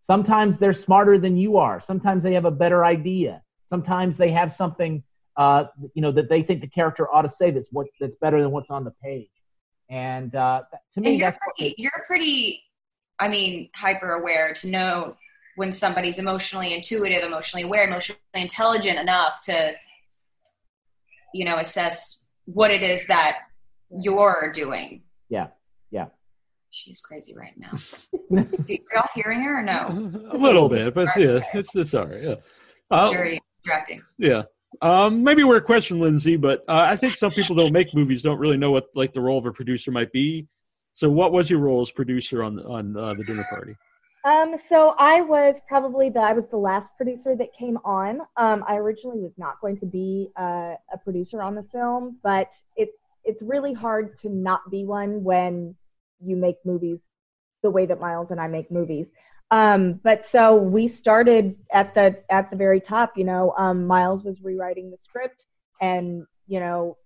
[0.00, 1.80] Sometimes they're smarter than you are.
[1.80, 3.42] Sometimes they have a better idea.
[3.66, 5.02] Sometimes they have something,
[5.36, 5.64] uh,
[5.94, 8.50] you know, that they think the character ought to say that's what that's better than
[8.50, 9.28] what's on the page.
[9.90, 10.62] And uh,
[10.94, 12.62] to me, and you're that's pretty, you're pretty
[13.22, 15.16] i mean hyper aware to know
[15.56, 19.72] when somebody's emotionally intuitive emotionally aware emotionally intelligent enough to
[21.32, 23.38] you know assess what it is that
[24.02, 25.48] you're doing Yeah,
[25.90, 26.06] yeah.
[26.70, 27.78] she's crazy right now
[28.30, 29.88] You're y'all hearing her or no
[30.32, 32.22] a little bit, but yeah, it's it's all right.
[32.22, 32.34] Yeah,
[32.90, 34.42] Uh, very distracting yeah.
[34.80, 38.22] Um, maybe we're a question, Lindsay, but uh, I think some people don't make movies
[38.22, 40.48] don't really know what like the role of a producer might be.
[40.92, 43.76] So, what was your role as producer on on uh, the dinner party?
[44.24, 48.20] Um, so I was probably the I was the last producer that came on.
[48.36, 52.50] Um, I originally was not going to be uh, a producer on the film, but
[52.76, 55.74] it's it's really hard to not be one when
[56.24, 57.00] you make movies
[57.62, 59.08] the way that Miles and I make movies.
[59.52, 63.12] Um, but so we started at the at the very top.
[63.16, 65.44] You know, um, Miles was rewriting the script
[65.80, 66.96] and you know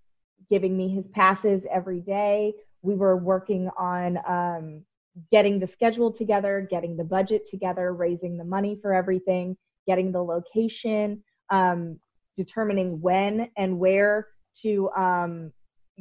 [0.49, 2.55] giving me his passes every day.
[2.83, 4.85] We were working on um,
[5.33, 9.57] getting the schedule together, getting the budget together, raising the money for everything,
[9.89, 11.99] getting the location, um,
[12.37, 14.29] determining when and where
[14.63, 15.53] to um,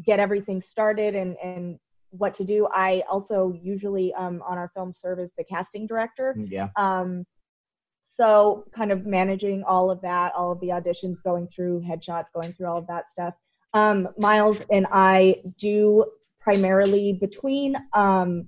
[0.05, 1.79] get everything started and, and
[2.17, 2.67] what to do.
[2.71, 6.36] I also usually um, on our film serve as the casting director.
[6.47, 6.69] yeah.
[6.75, 7.25] Um,
[8.08, 12.54] so kind of managing all of that, all of the auditions, going through headshots, going
[12.54, 13.34] through all of that stuff.
[13.73, 16.06] Um, Miles and I do
[16.39, 18.47] primarily between um,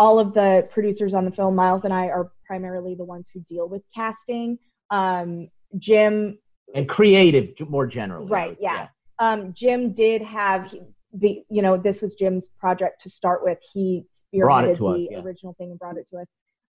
[0.00, 1.54] all of the producers on the film.
[1.54, 4.58] Miles and I are primarily the ones who deal with casting.
[4.90, 6.38] Um, Jim
[6.74, 8.26] And creative, more generally.
[8.28, 8.88] Right, yeah.
[9.20, 10.74] um, Jim did have
[11.12, 13.58] the, you know, this was Jim's project to start with.
[13.72, 15.18] He Brought it spearheaded to us, the yeah.
[15.20, 16.26] original thing and brought it to us.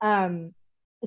[0.02, 0.54] Um,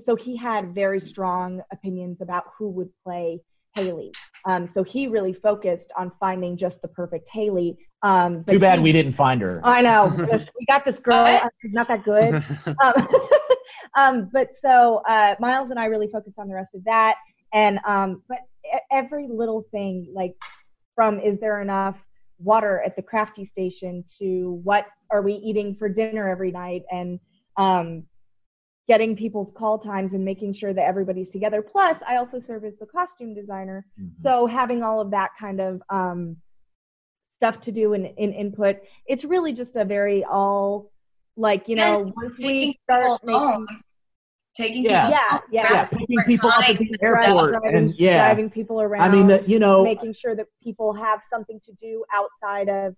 [0.04, 3.40] so he had very strong opinions about who would play
[3.76, 4.12] Haley.
[4.46, 7.76] Um, so he really focused on finding just the perfect Haley.
[8.02, 9.60] Um, but Too bad he- we didn't find her.
[9.64, 10.08] I know.
[10.58, 11.14] we got this girl.
[11.24, 12.34] uh, She's not that good
[12.82, 13.08] um,
[13.96, 17.16] um, but so uh, Miles and I really focused on the rest of that,
[17.52, 18.38] and um, but
[18.90, 20.34] every little thing, like
[20.94, 21.96] from is there enough
[22.42, 27.20] water at the crafty station to what are we eating for dinner every night, and
[27.56, 28.04] um,
[28.88, 31.62] getting people's call times and making sure that everybody's together.
[31.62, 34.10] Plus, I also serve as the costume designer, Mhm.
[34.22, 36.36] so having all of that kind of um,
[37.32, 38.76] stuff to do in, in input,
[39.06, 40.90] it's really just a very all
[41.36, 43.66] like you know And once we start making home,
[44.54, 45.06] taking Yeah.
[45.06, 48.18] people yeah yeah, yeah, grabbing picking people up at the airport driving, and yeah.
[48.26, 49.02] driving people around.
[49.02, 52.94] I mean, the, you know, making sure that people have something to do outside of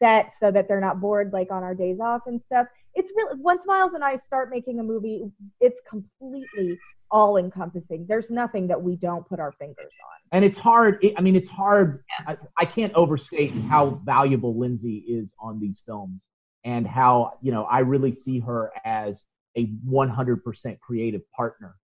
[0.00, 2.66] set so that they're not bored like on our days off and stuff.
[2.94, 5.22] It's really once Miles and I start making a movie,
[5.60, 6.78] it's completely
[7.10, 8.06] all encompassing.
[8.08, 10.20] There's nothing that we don't put our fingers on.
[10.32, 10.98] and it's hard.
[11.02, 12.02] It, I mean, it's hard.
[12.26, 16.22] I, I can't overstate how valuable Lindsay is on these films,
[16.64, 19.24] and how you know I really see her as
[19.56, 21.76] a 100% creative partner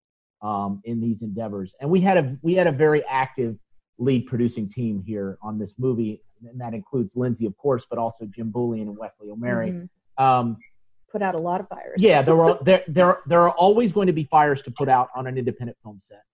[0.42, 1.74] um, in these endeavors.
[1.80, 3.56] And we had a we had a very active
[3.98, 8.26] lead producing team here on this movie, and that includes Lindsay, of course, but also
[8.26, 9.72] Jim Bullion and Wesley O'Mary.
[9.72, 10.22] Mhm.
[10.22, 10.56] Um,
[11.10, 11.96] Put out a lot of fires.
[11.98, 15.08] yeah, there were there there there are always going to be fires to put out
[15.16, 16.24] on an independent film set,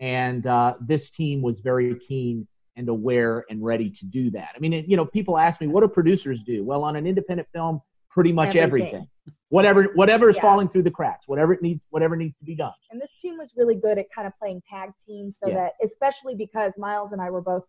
[0.00, 4.48] and uh, this team was very keen and aware and ready to do that.
[4.56, 6.64] I mean, it, you know, people ask me, what do producers do?
[6.64, 9.08] Well, on an independent film, pretty much everything, Everything.
[9.52, 10.42] Whatever whatever is Yeah.
[10.42, 12.72] falling through the cracks, whatever it needs, whatever needs to be done.
[12.90, 15.54] And this team was really good at kind of playing tag team so Yeah.
[15.54, 17.64] that, especially because Miles and I were both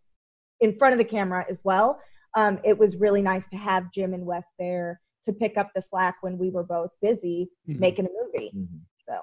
[0.61, 1.99] in front of the camera as well.
[2.35, 5.83] um, it was really nice to have Jim and Wes there to pick up the
[5.83, 7.77] slack when we were both busy Mhm.
[7.77, 8.49] making a movie.
[8.55, 8.79] Mhm.
[9.07, 9.19] So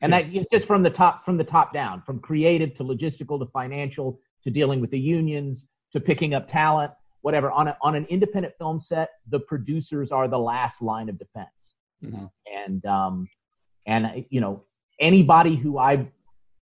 [0.00, 3.46] and that just from the top from the top down from creative to logistical to
[3.46, 6.92] financial to dealing with the unions to picking up talent
[7.22, 11.18] whatever on, a, on an independent film set the producers are the last line of
[11.18, 11.74] defense
[12.04, 12.30] Mhm.
[12.64, 13.28] and um
[13.86, 14.64] and you know
[15.00, 16.06] anybody who i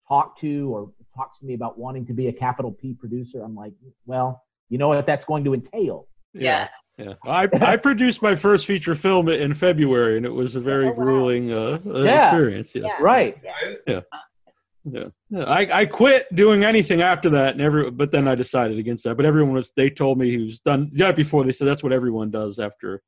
[0.09, 3.55] talk to or talks to me about wanting to be a capital p producer i'm
[3.55, 3.73] like
[4.07, 6.69] well you know what that's going to entail Yeah.
[6.99, 10.87] Yeah, I, I produced my first feature film in February, and it was a very
[10.87, 10.97] Oh, wow.
[10.97, 12.19] grueling uh, uh, Yeah.
[12.27, 12.75] experience.
[12.75, 12.97] Yeah, Yeah.
[13.01, 13.39] right
[13.87, 14.01] yeah.
[14.85, 15.09] Yeah.
[15.47, 19.17] I, I quit doing anything after that, and every but then I decided against that.
[19.17, 22.31] But everyone was they told me who's done yeah before they said that's what everyone
[22.33, 23.01] does after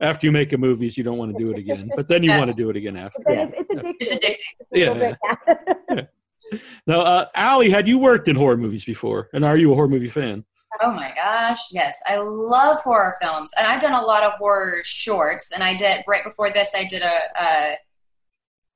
[0.00, 2.22] after you make a movie, is you don't want to do it again, but then
[2.22, 2.38] you Yeah.
[2.38, 3.20] want to do it again after.
[3.28, 3.50] Yeah.
[3.52, 4.36] it's, it's addictive.
[4.70, 5.16] It's addicting.
[5.50, 6.06] It's a little
[6.50, 6.58] Yeah.
[6.86, 9.88] Now, uh, Alli, had you worked in horror movies before, and are you a horror
[9.88, 10.44] movie fan?
[10.80, 12.00] Oh my gosh, yes.
[12.06, 13.52] I love horror films.
[13.58, 15.52] And I've done a lot of horror shorts.
[15.52, 17.76] And I did, right before this, I did a, a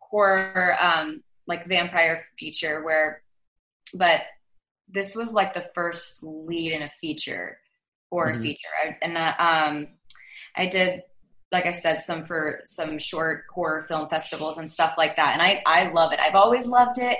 [0.00, 3.22] horror, um, like vampire feature where,
[3.94, 4.20] but
[4.88, 7.58] this was like the first lead in a feature,
[8.10, 8.42] horror Mhm.
[8.42, 8.68] feature.
[8.84, 9.88] I, and uh, um,
[10.56, 11.02] I did,
[11.52, 15.32] like I said, some for some short horror film festivals and stuff like that.
[15.34, 16.20] And I, I love it.
[16.20, 17.18] I've always loved it.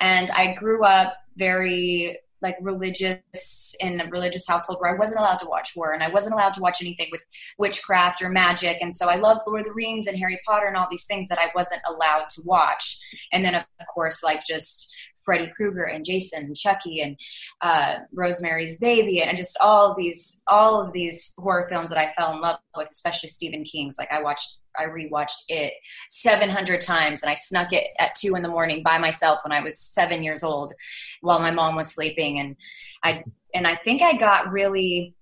[0.00, 5.40] And I grew up very like religious in a religious household where I wasn't allowed
[5.40, 7.24] to watch horror and I wasn't allowed to watch anything with
[7.58, 8.78] witchcraft or magic.
[8.80, 11.28] And so I loved Lord of the Rings and Harry Potter and all these things
[11.28, 12.98] that I wasn't allowed to watch.
[13.32, 14.92] And then of course, like just
[15.28, 17.20] Freddy Krueger and Jason and Chucky and
[17.60, 22.10] uh, Rosemary's Baby and just all of these all of these horror films that I
[22.12, 23.98] fell in love with, especially Stephen King's.
[23.98, 25.74] Like I watched, I rewatched it
[26.08, 29.60] 700 times, and I snuck it at two in the morning by myself when I
[29.60, 30.72] was seven years old,
[31.20, 32.56] while my mom was sleeping, and
[33.04, 33.22] I
[33.52, 35.14] and I think I got really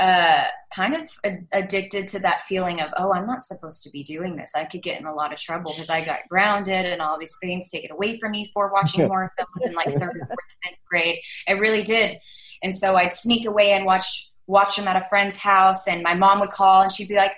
[0.00, 0.44] uh,
[0.74, 4.36] kind of a- addicted to that feeling of oh i'm not supposed to be doing
[4.36, 4.54] this.
[4.56, 7.36] I could get in a lot of trouble because i got grounded and all these
[7.40, 10.78] things taken away from me for watching horror films in like third or fourth fifth
[10.88, 11.18] grade.
[11.46, 12.18] It really did.
[12.62, 16.14] And so i'd sneak away and watch watch them at a friend's house and my
[16.14, 17.36] mom would call and she'd be like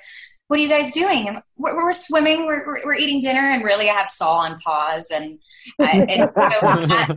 [0.48, 1.28] what are you guys doing?
[1.28, 2.44] And we're, we're swimming.
[2.44, 3.40] We're, we're, we're eating dinner.
[3.40, 5.38] And really i have saw on pause and,
[5.80, 7.16] I, and so that,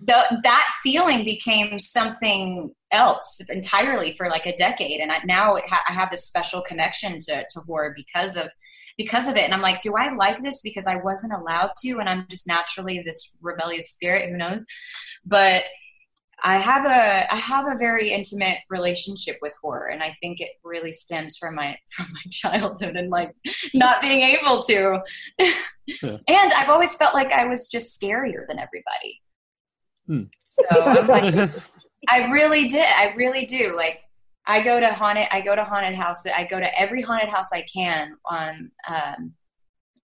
[0.00, 5.00] the, that feeling became something else entirely for like a decade.
[5.00, 8.48] And I, now it ha- i have this special connection to, to horror because of
[8.96, 9.42] because of it.
[9.42, 11.98] And i'm like do i like this because i wasn't allowed to?
[11.98, 14.64] And i'm just naturally this rebellious spirit who knows?
[15.26, 15.64] But
[16.42, 19.88] i have a i have a very intimate relationship with horror.
[19.88, 23.32] And i think it really stems from my from my childhood and like
[23.74, 25.00] not being able to.
[25.86, 26.16] Yeah.
[26.28, 29.20] and i've always felt like i was just scarier than everybody.
[30.06, 30.24] Hmm.
[30.44, 31.50] so i'm like
[32.08, 32.86] I really did.
[32.86, 33.74] I really do.
[33.76, 34.00] Like
[34.46, 36.32] I go to haunted I go to haunted houses.
[36.36, 39.32] I go to every haunted house I can on um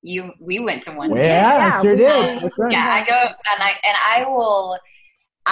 [0.02, 1.38] you we went to one yeah, together.
[1.42, 2.72] Yeah, sure did right.
[2.72, 4.78] Yeah, I go and I and I will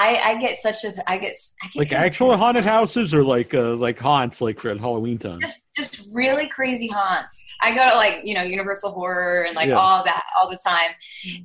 [0.01, 3.53] I I get such a I get I get like actual haunted houses or like
[3.55, 5.41] uh, like haunts like for Halloween time?
[5.41, 7.45] just just really crazy haunts.
[7.61, 9.75] I go to like you know Universal Horror and like Yeah.
[9.79, 10.91] all that all the time,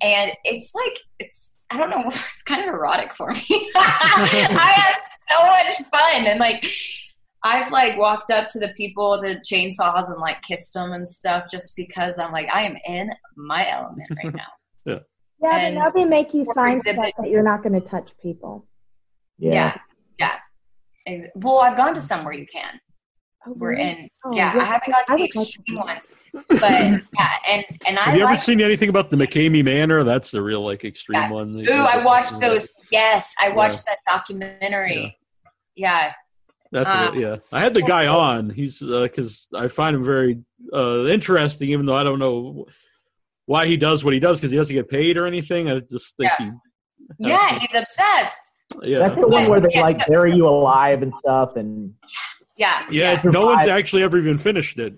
[0.01, 3.71] and it's like it's I don't know it's kind of erotic for me.
[3.75, 6.65] I have so much fun and like
[7.45, 11.07] I've like walked up to the people with the chainsaws and like kissed them and
[11.07, 14.51] stuff just because I'm like I am in my element right now.
[14.85, 14.99] Yeah,
[15.43, 17.17] but And now they make you for sign stuff exhibits.
[17.19, 18.65] that you're not going to touch people.
[19.37, 19.77] yeah.
[20.19, 20.37] yeah.
[21.05, 22.79] Ex- Well, I've gone to some where you can.
[23.45, 23.81] Oh, We're really?
[23.89, 24.09] in.
[24.23, 24.61] Oh, yeah, yeah.
[24.61, 26.15] I haven't gone to I the would like extreme ones,
[26.47, 26.71] but
[27.19, 30.05] yeah, and and I Have you ever seen anything about the McKamey Manor?
[30.05, 31.29] That's the real like extreme Yeah.
[31.31, 31.49] one.
[31.59, 32.71] Ooh, I watched those.
[32.89, 35.17] Yes, I watched that documentary.
[35.75, 36.13] Yeah.
[36.71, 37.35] That's Uh, a, yeah.
[37.51, 38.49] I had the guy on.
[38.49, 40.39] He's because I find him very
[40.73, 42.65] uh, interesting, even though I don't know
[43.45, 45.69] why he does what he does because he doesn't get paid or anything.
[45.69, 46.51] I just think Yeah.
[47.19, 48.39] Yeah, he's obsessed.
[48.81, 49.81] yeah That's the one where they Yeah.
[49.81, 51.93] like bury you alive and stuff, and
[52.57, 52.85] Yeah.
[52.89, 53.21] yeah.
[53.23, 53.31] Yeah.
[53.31, 54.93] No one's actually ever even finished it.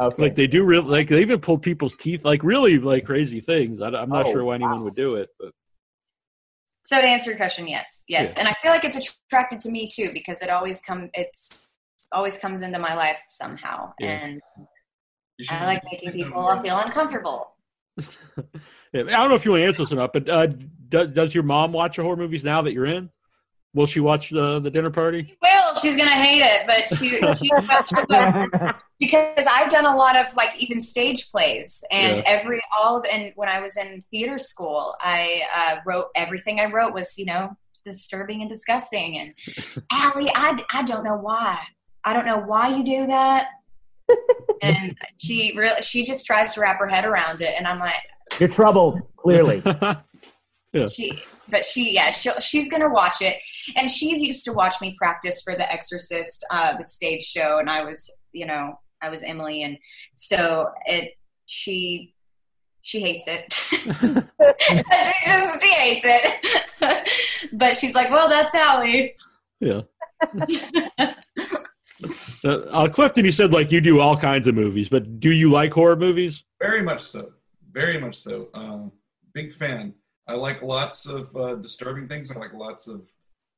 [0.00, 0.22] okay.
[0.22, 3.80] Like they do real like they even pull people's teeth like really like crazy things.
[3.80, 4.84] I, am not Oh, sure why anyone wow.
[4.84, 5.52] would do it, but
[6.84, 8.40] So to answer your question, yes, yes, Yeah.
[8.40, 11.10] and I feel like it's attracted to me too because it always come.
[11.14, 11.66] It's
[12.12, 14.10] always comes into my life somehow, Yeah.
[14.24, 14.42] and
[15.50, 17.54] I like making people feel uncomfortable.
[18.92, 20.14] Yeah, I don't know if you want to answer this or not.
[20.14, 20.46] But uh,
[20.88, 23.10] does, does your mom watch the horror movies now that you're in?
[23.74, 25.36] Will she watch the the dinner party?
[25.42, 28.32] Well, she's gonna hate it, but she, she, she
[28.98, 32.22] because I've done a lot of like even stage plays and Yeah.
[32.24, 36.66] every all of and when I was in theater school, I uh, wrote everything I
[36.70, 39.18] wrote was you know disturbing and disgusting.
[39.18, 39.34] And
[39.92, 41.58] Alli, I, I don't know why.
[42.04, 43.48] I don't know why you do that.
[44.60, 47.54] And she really, she just tries to wrap her head around it.
[47.56, 47.94] And I'm like,
[48.38, 49.62] You're troubled, clearly.
[50.88, 53.36] she, but she, yeah, she she's gonna watch it.
[53.76, 57.70] And she used to watch me practice for The Exorcist, uh, the stage show, and
[57.70, 59.78] I was, you know, I was Emily, and
[60.14, 61.12] so it,
[61.46, 62.14] she,
[62.82, 63.52] she hates it.
[63.52, 64.82] she
[65.24, 67.48] just she hates it.
[67.52, 69.14] but she's like, well, that's Alli.
[69.60, 69.82] yeah.
[72.44, 75.72] Uh, Clifton, you said like you do all kinds of movies, but do you like
[75.72, 76.44] horror movies?
[76.60, 77.32] Very much so.
[77.72, 78.48] Very much so.
[78.54, 78.92] Um,
[79.32, 79.94] big fan.
[80.26, 82.30] I like lots of uh, disturbing things.
[82.30, 83.02] I like lots of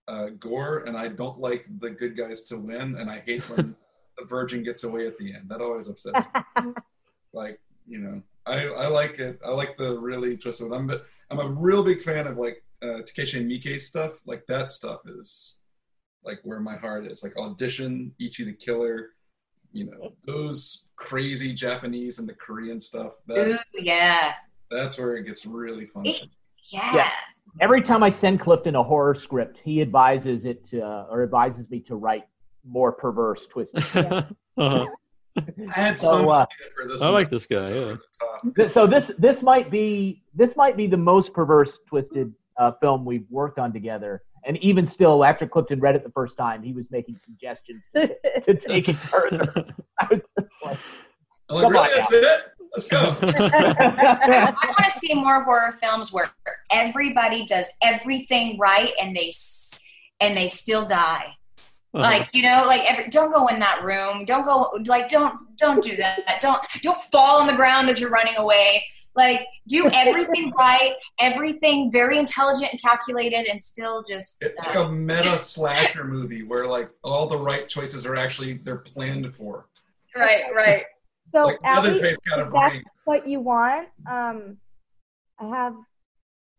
[0.08, 2.96] uh, gore, and I don't like the good guys to win.
[2.96, 3.76] And I hate when
[4.18, 5.48] the virgin gets away at the end.
[5.48, 6.26] That always upsets
[6.62, 6.72] me.
[7.32, 9.38] like you know, I, I like it.
[9.44, 10.70] I like the really twisted.
[10.70, 10.80] One.
[10.80, 14.20] I'm a- I'm a real big fan of like uh, Takeshi and Miike stuff.
[14.26, 15.58] Like that stuff is
[16.24, 17.22] like where my heart is.
[17.22, 19.10] Like Audition, Ichi the Killer.
[19.72, 23.12] You know those crazy Japanese and the Korean stuff.
[23.30, 24.32] Ooh, yeah.
[24.70, 26.04] that's where it gets really fun.
[26.04, 26.94] Yeah.
[26.94, 27.10] Yeah.
[27.60, 31.80] Every time I send Clifton a horror script, he advises it to, or advises me
[31.80, 32.24] to write
[32.64, 33.84] more perverse, twisted.
[34.56, 34.86] Uh-huh.
[35.76, 36.44] I So, uh,
[37.00, 37.72] I like this guy.
[37.72, 38.68] Yeah.
[38.68, 43.26] So this this might be this might be the most perverse, twisted uh, film we've
[43.30, 44.22] worked on together.
[44.44, 48.14] And even still, after Clifton read it the first time, he was making suggestions to,
[48.42, 49.52] to take it further.
[49.98, 50.78] I was just like,
[51.50, 51.78] like, really?
[51.78, 52.42] on That's it?
[52.72, 52.98] Let's go.
[52.98, 56.30] I want to see more horror films where
[56.70, 59.32] everybody does everything right and they
[60.20, 61.34] and they still die.
[61.92, 62.04] Uh-huh.
[62.04, 64.24] Like you know, like every, don't go in that room.
[64.24, 64.70] Don't go.
[64.86, 66.38] Like don't don't do that.
[66.40, 68.84] Don't don't fall on the ground as you're running away.
[69.16, 74.90] Like do everything right, everything very intelligent and calculated, and still just It's like a
[74.90, 79.66] meta slasher movie where like all the right choices are actually they're planned for.
[80.16, 80.84] right, right.
[81.32, 82.84] So, Like Alli, Leatherface got a if that's brain.
[83.04, 84.56] what you want, um,
[85.38, 85.74] I have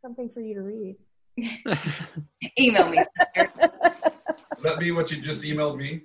[0.01, 0.95] something for you to read.
[2.59, 3.51] Email me, sister.
[3.59, 6.01] Would that be what you just emailed me?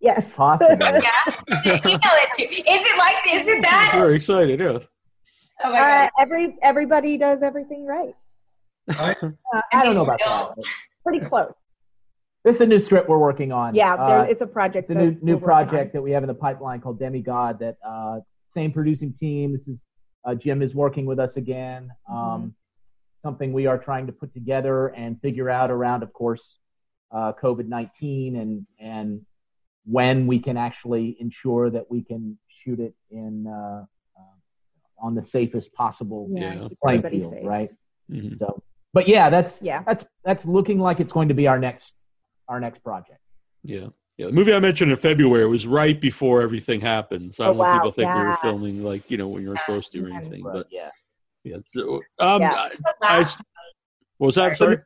[0.00, 0.24] Yes.
[0.34, 0.76] possibly.
[1.64, 2.42] Yeah, email it to.
[2.44, 3.16] Is it like?
[3.32, 3.92] Is it that?
[3.94, 4.58] Very excited.
[4.60, 4.78] Yeah.
[5.64, 6.10] Oh my Uh, god.
[6.18, 8.14] every everybody does everything right.
[8.90, 10.18] I, Uh, I don't know about
[10.56, 10.64] that.
[11.04, 11.52] Pretty close.
[12.44, 13.74] This is a new script we're working on.
[13.74, 14.90] Yeah, Uh, there, it's a project.
[14.90, 15.68] it's a new new we're on.
[15.68, 17.58] project that we have in the pipeline called Demigod.
[17.60, 18.20] That uh,
[18.52, 19.52] same producing team.
[19.52, 19.78] This is
[20.24, 21.90] uh, Jim is working with us again.
[22.10, 22.54] Um,
[23.24, 26.58] Something we are trying to put together and figure out around, of course,
[27.12, 29.24] uh, COVID nineteen and and
[29.84, 33.84] when we can actually ensure that we can shoot it in uh,
[35.02, 36.68] on the safest possible Yeah.
[36.82, 37.44] playing everybody field, safe.
[37.46, 37.70] right?
[38.10, 38.38] Mhm.
[38.38, 38.62] So,
[38.94, 39.82] but yeah, that's Yeah.
[39.84, 41.92] that's that's looking like it's going to be our next
[42.48, 43.18] our next project.
[43.62, 43.88] Yeah.
[44.16, 44.26] Yeah.
[44.26, 47.34] The movie I mentioned in February was right before everything happened.
[47.34, 47.76] So I Oh, don't want wow.
[47.78, 50.42] people think we were filming like, you know, when you were supposed to or anything.
[50.42, 50.90] But But yeah,
[51.44, 51.56] yeah.
[51.66, 52.52] So, um, Yeah.
[53.02, 53.24] I, I-
[54.18, 54.56] what was that?
[54.56, 54.76] Sorry.
[54.76, 54.78] Sorry?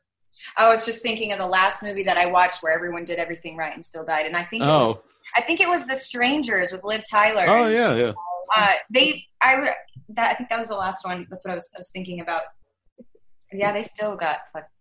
[0.57, 3.57] I was just thinking of the last movie that I watched where everyone did everything
[3.57, 5.03] right and still died, and I think it was Oh.
[5.35, 7.45] I think it was The Strangers with Liv Tyler.
[7.49, 7.95] Oh, yeah.
[7.97, 8.13] Yeah.
[8.55, 9.75] Uh, they I re-
[10.11, 11.27] that I think that was the last one.
[11.31, 12.43] That's what I was I was thinking about.
[13.53, 14.39] Yeah, they still got.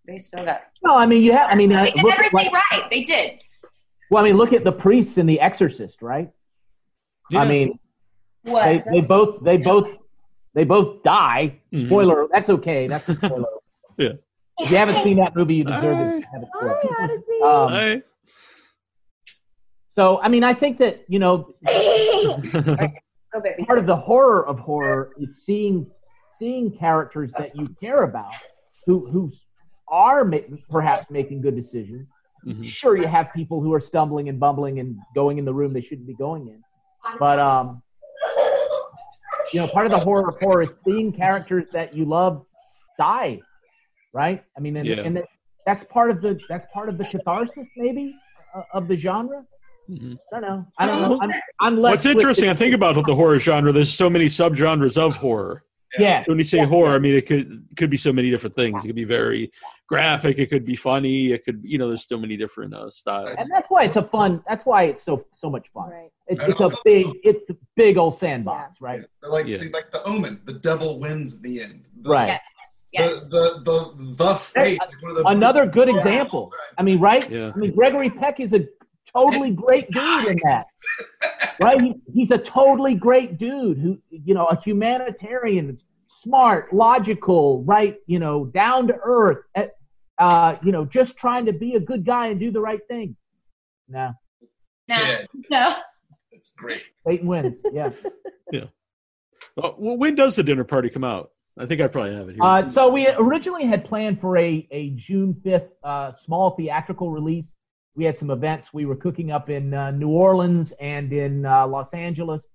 [0.08, 0.62] They still got.
[0.84, 1.50] no, I mean you have.
[1.50, 2.90] I mean, uh, They did look everything like, right.
[2.92, 3.40] They did.
[4.12, 6.30] well, I mean, look at the priests in The Exorcist, right?
[7.32, 7.40] Yeah.
[7.42, 7.80] I mean,
[8.44, 8.66] What?
[8.66, 9.88] they, they both they both
[10.54, 11.60] they both die.
[11.74, 11.88] Mhm.
[11.88, 12.28] Spoiler.
[12.32, 12.88] That's okay.
[12.88, 13.46] That's a spoiler.
[13.98, 14.10] Yeah.
[14.60, 16.22] If you haven't seen that movie, you deserve it.
[16.22, 16.78] to have it spoiled.
[16.84, 17.42] Hi, Odyssey.
[17.44, 18.04] Um, Hey.
[19.90, 21.56] so, I mean, I think that you know
[23.36, 23.66] Go baby.
[23.66, 25.86] part of the horror of horror is seeing
[26.40, 28.34] seeing characters that you care about
[28.86, 29.32] who who
[29.90, 30.38] are ma-
[30.70, 32.08] perhaps making good decisions.
[32.46, 32.64] Mhm.
[32.64, 35.82] Sure, you have people who are stumbling and bumbling and going in the room they
[35.82, 36.64] shouldn't be going in,
[37.20, 37.82] but um,
[39.54, 42.46] you know, part of the horror of horror is seeing characters that you love
[42.98, 43.42] die,
[44.14, 44.44] right?
[44.58, 45.02] I mean, and, Yeah.
[45.02, 45.24] and
[45.66, 48.16] that's part of the that's part of the catharsis maybe
[48.56, 49.46] uh, of the genre.
[49.90, 50.18] Mhm.
[50.34, 50.66] I don't know.
[50.80, 51.20] I don't know.
[51.22, 54.98] I'm, I'm less What's interesting, I think about the horror genre, there's so many subgenres
[54.98, 55.64] of horror.
[55.98, 58.84] Yeah, When you say horror, I mean, it could could be so many different things.
[58.84, 59.50] It could be very
[59.88, 60.38] graphic.
[60.40, 61.32] It could be funny.
[61.32, 63.32] It could, you know, there's so many different uh, styles.
[63.38, 64.44] and that's why it's a fun.
[64.46, 65.92] That's why it's so so much fun.
[65.92, 66.10] Right.
[66.28, 69.04] It's, it's a big it's a big old sandbox, right?
[69.22, 69.56] They're like Yeah.
[69.56, 71.86] see like the Omen, the devil wins the end.
[72.02, 72.28] The, Right.
[72.28, 72.90] Yes.
[72.92, 73.30] Yes.
[73.30, 74.80] The the the, the fate.
[74.80, 76.52] like one of the- Another good example.
[76.78, 77.30] I mean, right?
[77.32, 77.54] Yeah.
[77.56, 78.68] I mean, Gregory Peck is a
[79.16, 80.66] totally great dude in that,
[81.62, 81.82] right?
[81.82, 87.98] He, he's a totally great dude who, you know, a humanitarian, smart, logical, right?
[88.08, 89.40] You know, down to earth.
[89.56, 89.68] Eh,
[90.18, 93.16] uh, you know, just trying to be a good guy and do the right thing.
[93.88, 94.14] No,
[94.90, 95.76] No, Yeah, no.
[96.32, 96.82] it's great.
[97.06, 97.54] Satan wins.
[97.72, 97.92] Yeah.
[99.56, 101.30] Well, well, when does the dinner party come out?
[101.58, 102.44] I think I probably have it here.
[102.44, 107.54] Uh, so we originally had planned for a, a June 5th uh, small theatrical release.
[107.96, 111.68] We had some events we were cooking up in uh, New Orleans and in uh,
[111.68, 112.48] Los Angeles.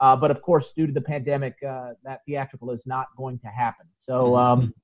[0.00, 3.48] Uh, but of course, due to the pandemic, uh, that theatrical is not going to
[3.48, 3.86] happen.
[4.02, 4.74] So, um,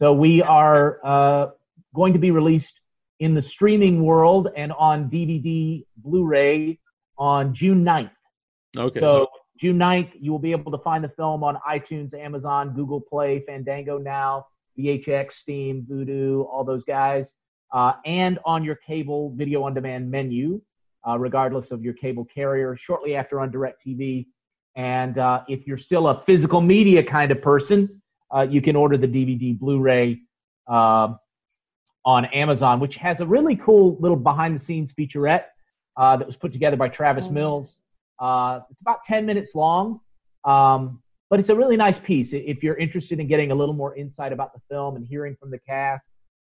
[0.00, 1.50] so we are uh,
[1.94, 2.80] going to be released
[3.20, 6.78] in the streaming world and on DVD, Blu-ray
[7.16, 8.10] on June 9th.
[8.76, 9.00] okay.
[9.00, 13.00] So June 9th, you will be able to find the film on iTunes, Amazon, Google
[13.00, 14.46] Play, Fandango Now,
[14.78, 17.32] VHX, Steam, Vudu, all those guys,
[17.74, 20.62] uh, and on your cable video on demand menu,
[21.06, 24.26] uh, regardless of your cable carrier, shortly after on DirecTV.
[24.76, 28.00] And uh, if you're still a physical media kind of person,
[28.34, 30.20] uh, you can order the DVD Blu ray
[30.68, 31.14] uh,
[32.04, 35.44] on Amazon, which has a really cool little behind the scenes featurette
[35.96, 37.32] uh, that was put together by Travis Oh.
[37.32, 37.76] Mills.
[38.20, 39.98] Uh, it's about 10 minutes long,
[40.44, 42.32] um, but it's a really nice piece.
[42.32, 45.50] If you're interested in getting a little more insight about the film and hearing from
[45.50, 46.08] the cast,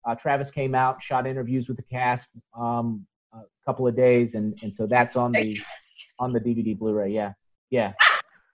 [0.05, 2.29] uh, Travis came out, shot interviews with the cast
[2.59, 5.59] um, a couple of days, and, and so that's on the
[6.19, 7.11] on the DVD Blu-ray.
[7.11, 7.33] Yeah,
[7.71, 7.93] yeah,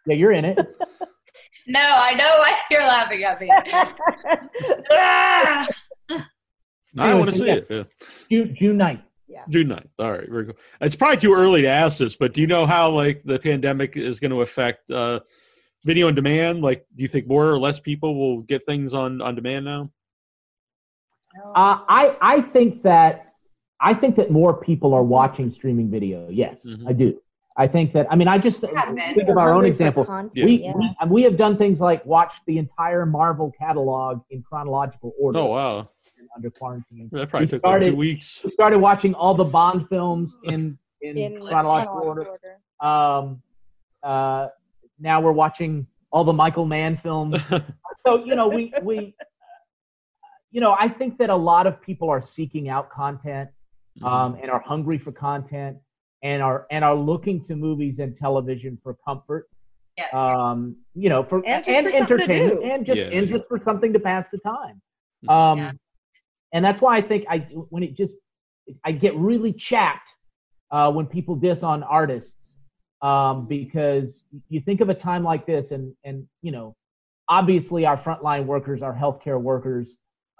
[0.06, 0.14] yeah.
[0.14, 0.58] You're in it.
[1.68, 3.50] No, I know why you're laughing at me.
[4.92, 5.66] Ah!
[6.98, 7.54] I want to see yeah.
[7.54, 7.66] it.
[7.68, 7.82] Yeah.
[8.30, 9.02] June June 9th.
[9.48, 9.88] June 9th.
[9.98, 10.56] All right, very good.
[10.80, 13.96] It's probably too early to ask this, but do you know how like the pandemic
[13.96, 15.20] is going to affect uh,
[15.84, 16.62] video on demand?
[16.62, 19.90] Like, do you think more or less people will get things on on demand now?
[21.44, 23.34] Uh, I I think that
[23.80, 26.28] I think that more people are watching streaming video.
[26.30, 26.88] Yes, Mhm.
[26.88, 27.18] I do.
[27.58, 28.06] I think that.
[28.10, 30.04] I mean, I just Have think of our own example.
[30.04, 30.72] content, We, yeah.
[30.76, 35.46] we we have done things like watch the entire Marvel catalog in chronological order Oh
[35.46, 35.88] wow,
[36.36, 37.08] under quarantine.
[37.12, 38.42] that probably We took like two started- weeks.
[38.44, 42.26] We started watching all the Bond films in in, In chronological order.
[42.80, 43.42] Um,
[44.02, 44.48] uh,
[44.98, 47.38] now we're watching all the Michael Mann films.
[48.06, 49.14] so you know we we
[50.56, 53.50] you know i think that a lot of people are seeking out content
[53.98, 54.06] Mm-hmm.
[54.14, 55.78] um, and are hungry for content
[56.22, 59.48] and are and are looking to movies and television for comfort
[59.96, 60.10] Yeah.
[60.20, 63.34] um, you know for And and, just for entertainment and just Yeah, and yeah.
[63.36, 64.76] just for something to pass the time
[65.24, 65.30] Mhm.
[65.36, 65.72] um, Yeah.
[66.52, 67.38] and that's why i think i
[67.72, 68.14] when it just
[68.84, 70.10] i get really chapped
[70.70, 72.44] uh, when people diss on artists
[73.00, 76.66] um, because you think of a time like this and and you know
[77.38, 79.88] obviously our frontline workers our healthcare workers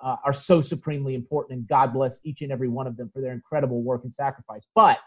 [0.03, 3.21] uh, are so supremely important and god bless each and every one of them for
[3.21, 4.99] their incredible work and sacrifice but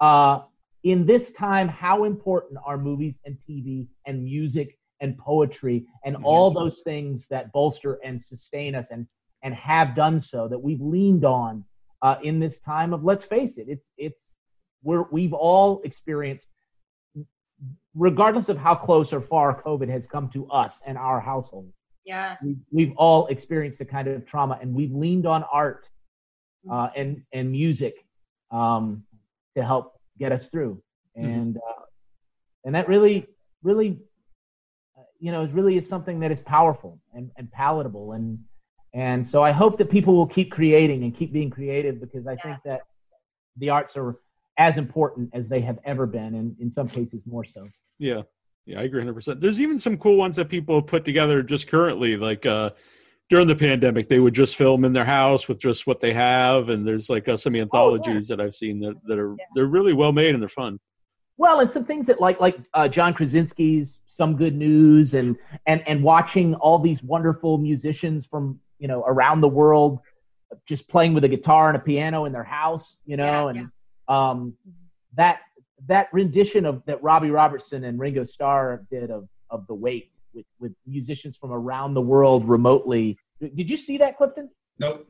[0.00, 0.40] uh,
[0.84, 6.24] in this time how important are movies and tv and music and poetry and Mhm.
[6.24, 9.06] all those things that bolster and sustain us and
[9.42, 11.64] and have done so that we've leaned on
[12.02, 14.36] uh, in this time of let's face it it's it's
[14.82, 16.46] we're we've all experienced
[17.94, 21.72] regardless of how close or far covid has come to us and our household
[22.08, 22.36] Yeah.
[22.42, 25.88] we, we've all experienced a kind of trauma and we've leaned on art
[26.70, 27.94] uh, and and music
[28.50, 29.04] um,
[29.56, 30.82] to help get us through.
[31.14, 31.82] And uh,
[32.64, 33.26] and that really
[33.62, 33.98] really
[34.96, 38.12] uh, you know it really is something that is powerful and, and palatable.
[38.12, 38.38] And
[38.94, 42.34] and so i hope that people will keep creating and keep being creative because i
[42.36, 42.80] think that
[43.58, 44.16] the arts are
[44.58, 47.66] as important as they have ever been and in some cases more so.
[47.98, 48.22] Yeah,
[48.68, 49.14] yeah, I agree 100.
[49.14, 52.70] percent There's even some cool ones that people have put together just currently, like uh,
[53.30, 56.68] during the pandemic, they would just film in their house with just what they have,
[56.68, 60.12] and there's like uh, some anthologies that I've seen that, that are they're really well
[60.12, 60.78] made and they're fun.
[61.38, 65.82] Well, and some things that like like uh, John Krasinski's "Some Good News" and and
[65.88, 70.00] and watching all these wonderful musicians from you know around the world
[70.66, 73.70] just playing with a guitar and a piano in their house, you know, Yeah, and
[74.08, 74.54] um,
[75.14, 75.40] that
[75.86, 80.46] that rendition of that Robbie Robertson and Ringo Starr did of of the Weight with
[80.58, 83.18] with musicians from around the world remotely.
[83.40, 84.50] Did you see that, Clifton?
[84.78, 85.06] Nope.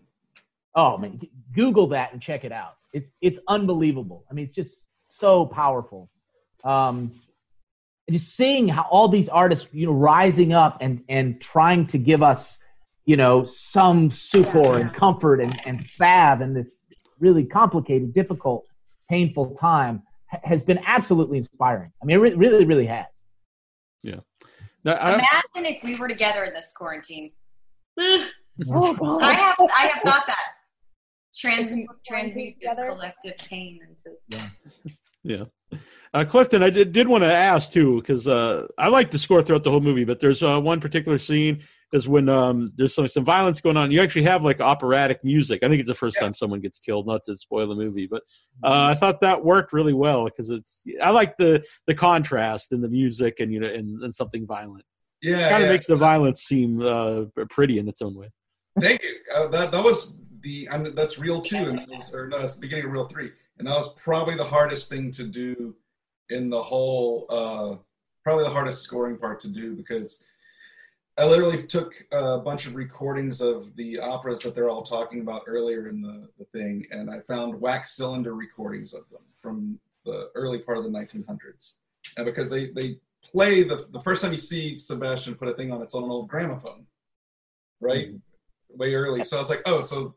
[0.74, 2.76] Oh man, g- Google that and check it out.
[2.92, 4.24] It's it's unbelievable.
[4.30, 6.10] I mean, it's just so powerful.
[6.64, 7.12] Um,
[8.06, 11.98] and just seeing how all these artists, you know, rising up and and trying to
[11.98, 12.58] give us,
[13.06, 16.76] you know, some succor and comfort and and salve in this
[17.18, 18.64] really complicated, difficult,
[19.08, 20.07] painful time ha-
[20.44, 21.92] has been absolutely inspiring.
[22.02, 23.06] I mean, it re- really, really has.
[24.84, 27.32] Now, I, Imagine if we were together in this quarantine.
[28.68, 30.54] Oh, I have I have thought that.
[31.32, 31.72] Trans
[32.04, 34.16] transmute this collective pain into
[35.22, 35.44] Yeah.
[36.14, 39.42] Uh, Clifton, I did, did want to ask too, because uh, I like the score
[39.42, 43.06] throughout the whole movie, but there's uh, one particular scene is when um, there's some,
[43.08, 43.90] some violence going on.
[43.90, 45.62] You actually have like operatic music.
[45.62, 46.24] I think it's the first Yeah.
[46.24, 48.22] time someone gets killed, not to spoil the movie, but
[48.62, 52.80] uh, I thought that worked really well because it's, I like the, the contrast in
[52.80, 54.84] the music and, you know, and, and something violent.
[55.20, 55.72] Yeah, it kind of yeah.
[55.74, 58.30] makes the violence seem uh, pretty in its own way.
[58.80, 59.16] Thank you.
[59.34, 62.38] Uh, that that was the I mean, that's reel two, and that was, or no,
[62.38, 65.74] it's the beginning of reel three, and that was probably the hardest thing to do
[66.30, 67.26] in the whole.
[67.28, 67.76] Uh,
[68.24, 70.26] probably the hardest scoring part to do because
[71.18, 75.44] I literally took a bunch of recordings of the operas that they're all talking about
[75.46, 80.30] earlier in the, the thing, and I found wax cylinder recordings of them from the
[80.34, 81.74] early part of the 1900s,
[82.16, 85.72] and because they they play the the first time you see Sebastian put a thing
[85.72, 86.86] on, it's on an old gramophone,
[87.80, 88.10] right?
[88.70, 89.24] way early.
[89.24, 90.14] So I was like, oh, so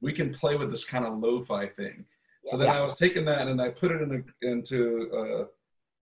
[0.00, 2.04] we can play with this kind of lo-fi thing.
[2.46, 5.10] So then I was taking that and I put it in a, into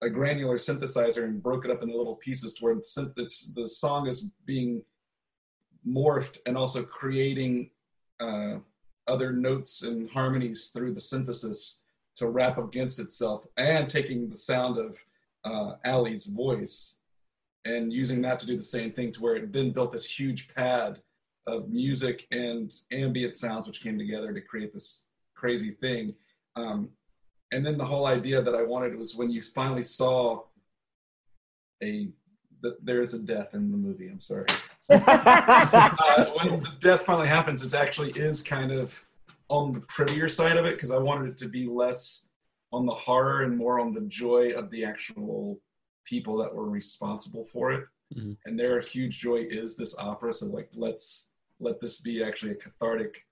[0.02, 3.52] a, a granular synthesizer and broke it up into little pieces to where it's, it's
[3.54, 4.84] the song is being
[5.88, 7.70] morphed and also creating
[8.20, 8.56] uh,
[9.08, 11.84] other notes and harmonies through the synthesis
[12.16, 14.98] to rap against itself and taking the sound of
[15.44, 17.00] uh, Alli's voice
[17.66, 20.54] and using that to do the same thing to where it then built this huge
[20.54, 21.02] pad
[21.48, 25.10] of music and ambient sounds which came together to create this
[25.44, 26.16] crazy thing.
[26.56, 26.90] Um,
[27.52, 30.42] and then the whole idea that i wanted was when you finally saw
[31.84, 32.10] a
[32.62, 34.46] that there's a death in the movie i'm sorry.
[34.90, 39.06] Uh, when the death finally happens it actually is kind of
[39.50, 42.30] on the prettier side of it because i wanted it to be less
[42.72, 45.60] on the horror and more on the joy of the actual
[46.06, 47.84] people that were responsible for it.
[48.16, 48.38] Mhm.
[48.46, 52.56] and their huge joy is this opera so like let's let this be actually a
[52.66, 53.26] cathartic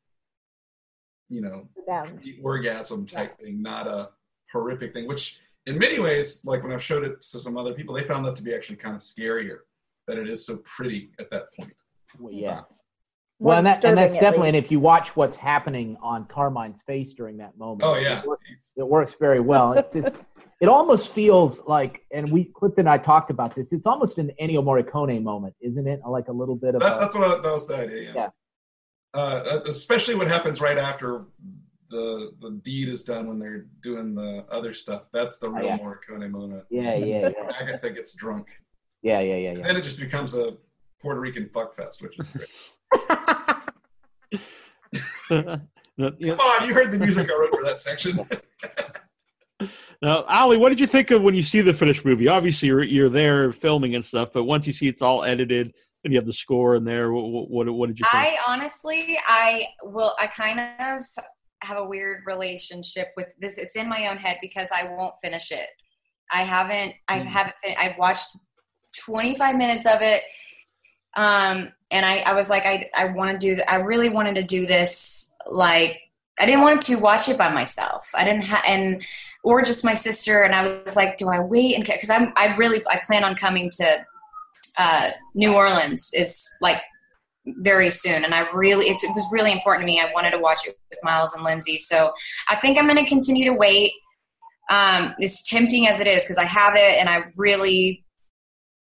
[1.32, 2.20] you know Them.
[2.44, 4.10] orgasm type thing not a
[4.52, 7.96] horrific thing which in many ways like when i've showed it to some other people
[7.96, 9.60] they found that to be actually kind of scarier
[10.08, 11.74] that it is so pretty at that point
[12.30, 12.62] yeah.
[13.40, 15.98] More Well, and, that, and that's disturbing, at definitely, and if you watch what's happening
[16.02, 19.74] on Carmine's face during that moment, oh yeah it works, it works very well.
[19.74, 20.16] It's just,
[20.60, 23.72] it almost feels like, and we, Clifton and I talked about this.
[23.72, 26.02] It's almost an Ennio Morricone moment, isn't it?
[26.08, 26.82] Like a little bit of.
[26.82, 28.28] that, a, that's what I, that was the idea yeah, Yeah.
[29.14, 31.26] Uh, especially what happens right after
[31.89, 35.78] the the deed is done when they're doing the other stuff that's the real yeah.
[35.78, 38.47] Morricone moment yeah, yeah, yeah, agatha gets drunk
[39.01, 40.53] yeah, yeah, yeah, and then it just becomes a
[41.01, 42.47] puerto rican fuck fest which is great
[45.30, 45.57] yeah.
[46.38, 48.26] come on you heard the music i wrote for that section
[50.01, 52.28] Now, Alli, what did you think of when you see the finished movie?
[52.28, 56.12] Obviously, you're you're there filming and stuff, but once you see it's all edited and
[56.14, 58.24] you have the score in there, what what, what did you think?
[58.26, 60.14] I honestly, I will.
[60.20, 61.04] I kind of
[61.64, 63.58] have a weird relationship with this.
[63.58, 65.68] It's in my own head because I won't finish it.
[66.32, 66.93] I haven't.
[67.08, 67.26] I Mm.
[67.26, 67.56] haven't.
[67.64, 68.30] fin- I've watched
[69.06, 70.24] 25 minutes of it,
[71.16, 73.56] um, and I, I was like, I, I want to do.
[73.56, 75.36] th- I really wanted to do this.
[75.49, 75.99] Like,
[76.39, 78.10] I didn't want to watch it by myself.
[78.16, 79.06] I didn't have, and
[79.43, 80.43] or just my sister.
[80.43, 81.76] And I was like, do I wait?
[81.76, 84.06] And because I'm, I really, I plan on coming to
[84.78, 86.11] uh, New Orleans.
[86.13, 86.82] Is like
[87.45, 88.24] very soon.
[88.24, 89.99] And i really it was really important to me.
[89.99, 91.78] I wanted to watch it with miles and lindsay.
[91.78, 92.13] So
[92.49, 93.91] i think i'm going to continue to wait.
[94.69, 98.05] Um as tempting as it is because i have it and i really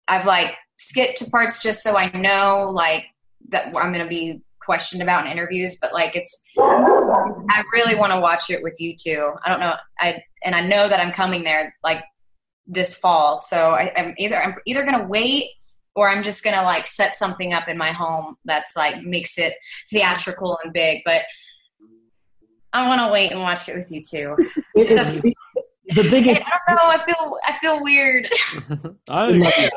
[0.10, 3.06] i've like skipped to parts just so i know like
[3.48, 5.80] that i'm going to be questioned about in interviews.
[5.82, 9.32] But like it's i really want to watch it with you too.
[9.44, 12.04] I don't know i and i know that i'm coming there like
[12.68, 13.38] this fall.
[13.38, 15.46] So I, i'm either i'm either going to wait
[15.96, 19.54] or I'm just gonna like set something up in my home that's like makes it
[19.90, 21.02] theatrical and big.
[21.06, 21.24] But
[22.74, 24.36] I want to wait and watch it with you too.
[24.76, 25.34] It is the,
[25.90, 26.42] the And biggest.
[26.42, 26.84] I don't know.
[26.84, 28.30] I feel I feel weird.
[29.10, 29.74] I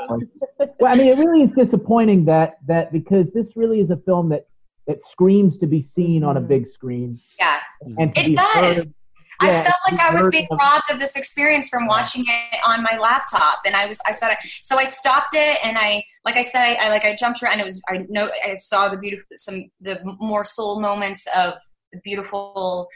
[0.78, 4.28] well, I mean, it really is disappointing that that because this really is a film
[4.30, 4.46] that
[4.86, 6.48] that screams to be seen on a mm-hmm.
[6.48, 7.60] big screen Yeah,
[7.98, 8.84] and to It be does.
[8.84, 8.94] heard.
[9.41, 12.97] I felt like I was being robbed of this experience from watching it on my
[13.01, 16.62] laptop, and I was I said so I stopped it and I like I said
[16.62, 17.53] I, I like I jumped around.
[17.53, 21.55] And it was I know I saw the beautiful some the more soul moments of
[21.93, 22.89] the beautiful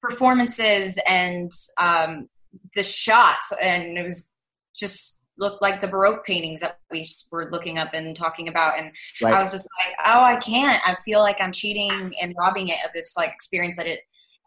[0.00, 2.28] performances and um,
[2.74, 4.32] the shots, and it was
[4.78, 8.92] just looked like the Baroque paintings that we were looking up and talking about, and
[9.24, 10.80] I was just like, oh, I can't.
[10.86, 14.00] I feel like I'm cheating and robbing it of this like experience that it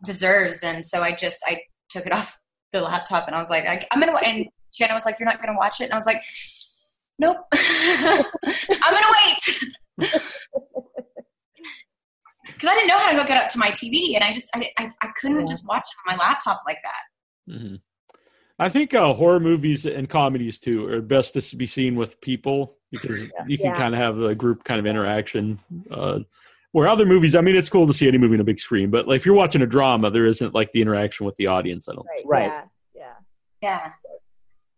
[0.04, 0.64] deserves.
[0.64, 2.38] And so I just I took it off
[2.72, 4.14] the laptop and I was like, I, I'm gonna.
[4.26, 6.22] And Jenna was like, you're not gonna watch it, and I was like,
[7.20, 10.12] nope, I'm gonna wait.
[12.46, 14.50] Because I didn't know how to hook it up to my TV, and I just
[14.56, 15.46] I, I, I couldn't Yeah.
[15.48, 17.54] just watch it on my laptop like that.
[17.54, 17.82] Mhm.
[18.60, 22.78] I think uh, horror movies and comedies too are best to be seen with people
[22.92, 23.74] because you can Yeah.
[23.76, 25.60] kind of have a group kind of interaction.
[25.90, 26.20] Uh,
[26.72, 28.90] where other movies, I mean, it's cool to see any movie on a big screen,
[28.90, 31.90] but like if you're watching a drama, there isn't like the interaction with the audience.
[31.90, 32.08] I don't.
[32.08, 32.26] Right.
[32.26, 32.46] Right.
[32.46, 32.64] Yeah.
[32.96, 33.14] Yeah.
[33.62, 33.92] Yeah.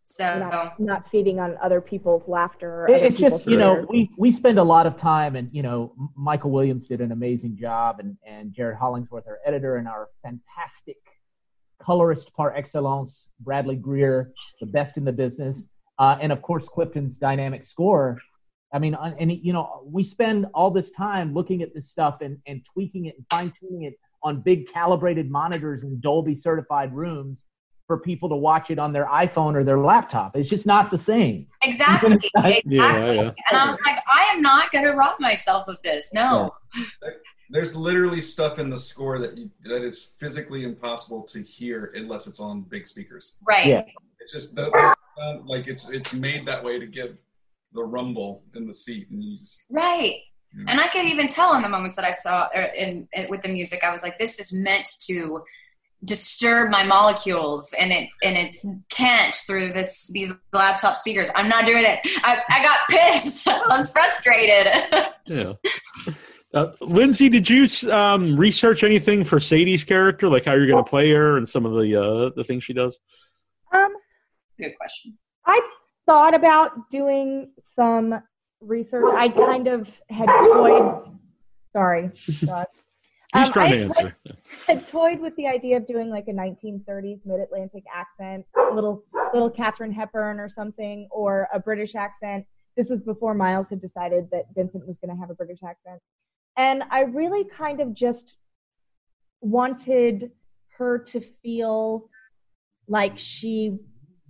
[0.06, 2.84] So Not, not feeding on other people's laughter.
[2.84, 5.50] Or It- other it's just you know we we spend a lot of time and
[5.54, 9.88] you know Michael Williams did an amazing job and and Jared Hollingsworth our editor and
[9.88, 10.98] our fantastic
[11.82, 15.64] colorist par excellence Bradley Greer the best in the business
[16.00, 18.20] uh, and of course Clifton's dynamic score
[18.74, 22.22] I mean on- and you know we spend all this time looking at this stuff
[22.22, 26.94] and and tweaking it and fine tuning it on big calibrated monitors in Dolby certified
[26.94, 27.46] rooms
[27.88, 30.98] for people to watch it on their iPhone or their laptop it's just not the
[30.98, 32.64] same exactly, exactly.
[32.66, 33.32] Yeah, yeah.
[33.50, 36.14] And I was like, I am not going to rob myself of this.
[36.14, 36.54] No.
[37.50, 42.28] There's literally stuff in the score that you, that is physically impossible to hear unless
[42.28, 43.38] it's on big speakers.
[43.46, 43.68] Right.
[43.68, 43.84] Yeah.
[44.20, 47.20] It's just the, the like it's it's made that way to give
[47.74, 50.18] the rumble in the seat, and you just, Right.
[50.56, 50.66] Yeah.
[50.68, 53.42] And I could even tell in the moments that I saw er, in, in with
[53.42, 55.44] the music, I was like, this is meant to
[56.04, 61.30] disturb my molecules and it and it's can't through this these laptop speakers.
[61.36, 62.00] I'm not doing it.
[62.24, 63.48] I, I got pissed.
[63.48, 64.68] I was frustrated.
[65.26, 65.54] Yeah.
[66.54, 70.90] Uh, Lindsay, did you um, research anything for Sadie's character, like how you're going to
[70.90, 73.00] play her and some of the uh, the things she does?
[73.74, 73.94] Um,
[74.60, 75.18] Good question.
[75.46, 75.62] I
[76.06, 78.22] thought about doing some
[78.62, 79.06] research.
[79.16, 81.18] I kind of had toyed.
[81.72, 82.12] Sorry.
[82.26, 82.66] He's Um,
[83.52, 84.18] trying I to answer.
[84.68, 89.04] had toyed with the idea of doing like a 1930s mid-Atlantic accent, little
[89.34, 92.46] little Katharine Hepburn or something, or a British accent.
[92.78, 96.00] This was before Miles had decided that Vincent was going to have a British accent,
[96.58, 98.36] and I really kind of just
[99.42, 100.32] wanted
[100.78, 102.10] her to feel
[102.88, 103.78] like she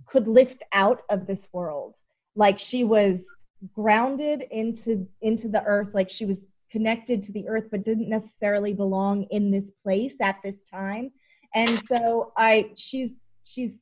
[0.06, 1.94] could lift out of this world,
[2.36, 3.24] like she was
[3.74, 6.38] grounded into into the earth, like she was
[6.70, 11.10] connected to the earth but didn't necessarily belong in this place at this time.
[11.54, 13.10] And so i she's
[13.44, 13.72] she's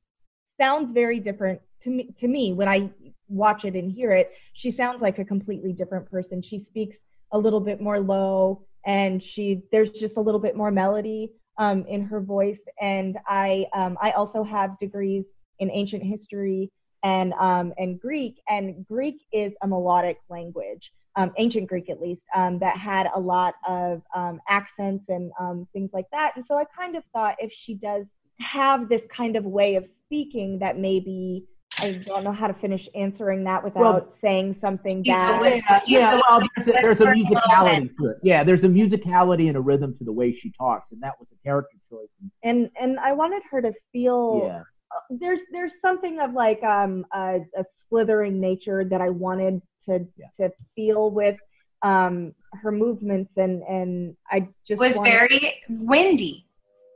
[0.60, 2.90] sounds very different to me to me when i
[3.28, 4.32] watch it and hear it.
[4.52, 6.42] She sounds like a completely different person.
[6.42, 6.98] She speaks
[7.32, 11.86] a little bit more low and she there's just a little bit more melody um,
[11.86, 12.60] in her voice.
[12.80, 15.24] And i um, i also have degrees
[15.60, 16.70] in ancient history
[17.02, 22.24] and um, and greek and greek is a melodic language um, ancient Greek at least,
[22.34, 26.32] um, that had a lot of um, accents and um, things like that.
[26.36, 28.06] And so I kind of thought if she does
[28.40, 31.44] have this kind of way of speaking, that maybe
[31.80, 35.40] I don't know how to finish answering that without Well- saying something He's bad.
[35.40, 38.16] whiz- yeah, yeah, well, there's a, there's a musicality and- to it.
[38.22, 41.28] Yeah, there's a musicality and a rhythm to the way she talks, and that was
[41.32, 42.08] a character choice.
[42.42, 44.62] And and I wanted her to feel Yeah,
[45.10, 50.26] there's there's something of like um a, a slithering nature that I wanted to Yeah.
[50.48, 51.36] to feel with
[51.82, 56.46] um her movements and and I just was wanted- very windy.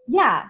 [0.06, 0.44] yeah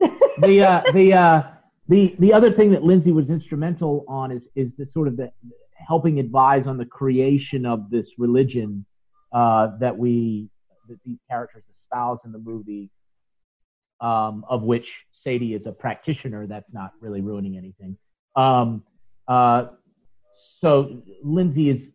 [0.42, 1.42] the uh, the uh,
[1.88, 5.30] the the other thing that Lindsay was instrumental on is is the sort of the
[5.74, 8.84] helping advise on the creation of this religion
[9.32, 10.50] uh, that we
[10.88, 12.90] that these characters espouse in the movie,
[14.00, 16.46] um, of which Sadie is a practitioner.
[16.46, 17.96] That's not really ruining anything.
[18.34, 18.82] Um,
[19.28, 19.66] uh,
[20.60, 21.92] so Lindsay is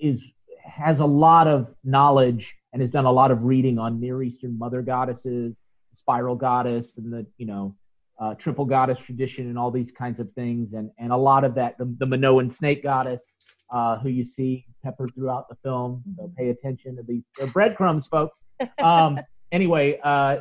[0.00, 0.20] is
[0.64, 4.58] has a lot of knowledge and has done a lot of reading on Near Eastern
[4.58, 5.54] mother goddesses,
[5.96, 7.76] spiral goddess, and the you know
[8.18, 11.54] uh, triple goddess tradition, and all these kinds of things, and and a lot of
[11.54, 13.22] that the, the Minoan snake goddess,
[13.70, 16.02] uh, who you see peppered throughout the film.
[16.16, 18.36] So pay attention to these breadcrumbs, folks.
[18.78, 19.20] Um,
[19.52, 20.38] anyway, uh,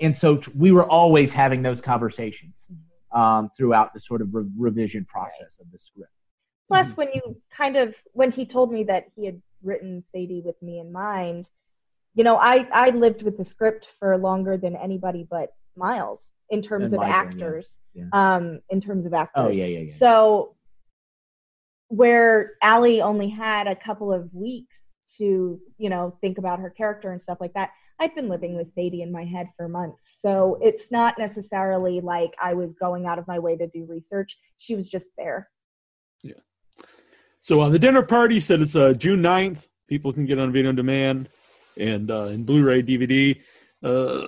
[0.00, 2.64] and so t- we were always having those conversations
[3.12, 6.10] um, throughout the sort of re- revision process of the script.
[6.68, 10.60] Plus, when you kind of when he told me that he had written Sadie with
[10.62, 11.48] me in mind,
[12.14, 16.20] you know, I I lived with the script for longer than anybody but Miles
[16.50, 17.20] in terms And of Michael, yeah.
[17.20, 17.78] actors.
[17.94, 18.04] Yeah.
[18.12, 19.32] Um, in terms of actors.
[19.36, 19.94] Oh yeah, yeah, yeah.
[19.94, 20.56] So
[21.88, 24.75] where Alli only had a couple of weeks
[25.18, 28.74] to, you know, think about her character and stuff like that, i've been living with
[28.74, 29.98] Sadie in my head for months.
[30.20, 34.36] So it's not necessarily like I was going out of my way to do research.
[34.58, 35.48] She was just there.
[36.22, 36.34] Yeah
[37.46, 39.68] so uh, the dinner party said it's uh, June 9th.
[39.86, 41.28] People can get on video on demand
[41.78, 43.40] and uh, in Blu-ray, DVD.
[43.84, 44.26] Uh,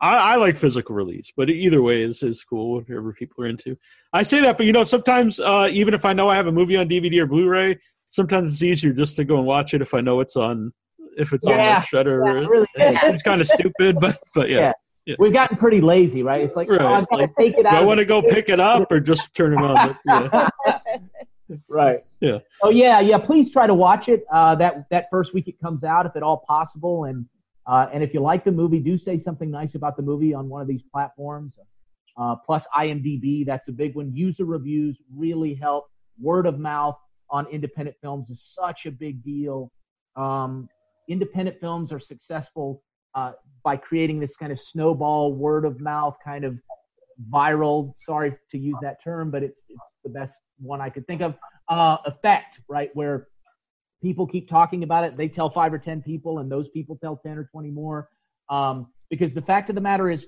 [0.00, 2.74] I, I like physical release, but either way is is cool.
[2.74, 3.78] Whatever people are into.
[4.12, 6.52] I say that, but you know, sometimes uh, even if I know I have a
[6.52, 9.94] movie on DVD or Blu-ray, sometimes it's easier just to go and watch it if
[9.94, 10.72] I know it's on
[11.16, 11.76] if it's on Yeah.
[11.76, 12.22] like Shudder.
[12.24, 14.72] Yeah, really it's kind of stupid, but but yeah,
[15.06, 15.16] Yeah.
[15.18, 16.42] We've gotten pretty lazy, right?
[16.42, 17.74] It's like, Right, oh, I like, take it out.
[17.76, 19.96] I want to go pick it up or just turn it on?
[20.06, 20.48] Yeah.
[21.68, 22.04] right.
[22.20, 22.38] Yeah.
[22.62, 23.18] Oh yeah, yeah.
[23.18, 24.24] Please try to watch it.
[24.30, 27.26] Uh, that that first week it comes out, if at all possible, and
[27.66, 30.48] uh, and if you like the movie, do say something nice about the movie on
[30.48, 31.58] one of these platforms.
[32.16, 34.12] Uh, plus IMDb, that's a big one.
[34.14, 35.86] User reviews really help.
[36.20, 36.98] Word of mouth
[37.30, 39.70] on independent films is such a big deal.
[40.16, 40.68] Um,
[41.08, 42.82] independent films are successful
[43.14, 46.58] uh, by creating this kind of snowball word of mouth kind of
[47.32, 47.94] viral.
[47.98, 51.34] Sorry to use that term, but it's it's the best one I could think of.
[51.68, 53.28] Uh, effect, right, where
[54.02, 55.16] people keep talking about it.
[55.16, 58.08] They tell five or ten people, and those people tell ten or twenty more.
[58.48, 60.26] Um, because the fact of the matter is,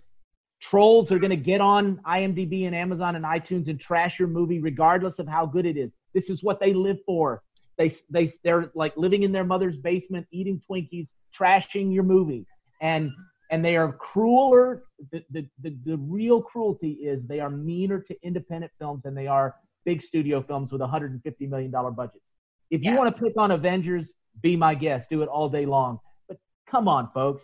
[0.61, 4.59] trolls are going to get on IMDb and Amazon and iTunes and trash your movie,
[4.59, 5.95] regardless of how good it is.
[6.15, 7.43] This is what they live for.
[7.79, 11.09] They they they're like living in their mother's basement, eating Twinkies,
[11.39, 12.47] trashing your movie,
[12.83, 13.11] and
[13.51, 14.85] and they are crueler.
[15.13, 19.27] The, the, the, the real cruelty is they are meaner to independent films than they
[19.27, 22.25] are big studio films with 150 million dollar budgets.
[22.71, 22.99] If you Yeah.
[22.99, 25.09] want to pick on Avengers, be my guest.
[25.11, 25.99] Do it all day long.
[26.29, 26.39] But
[26.69, 27.43] come on, folks.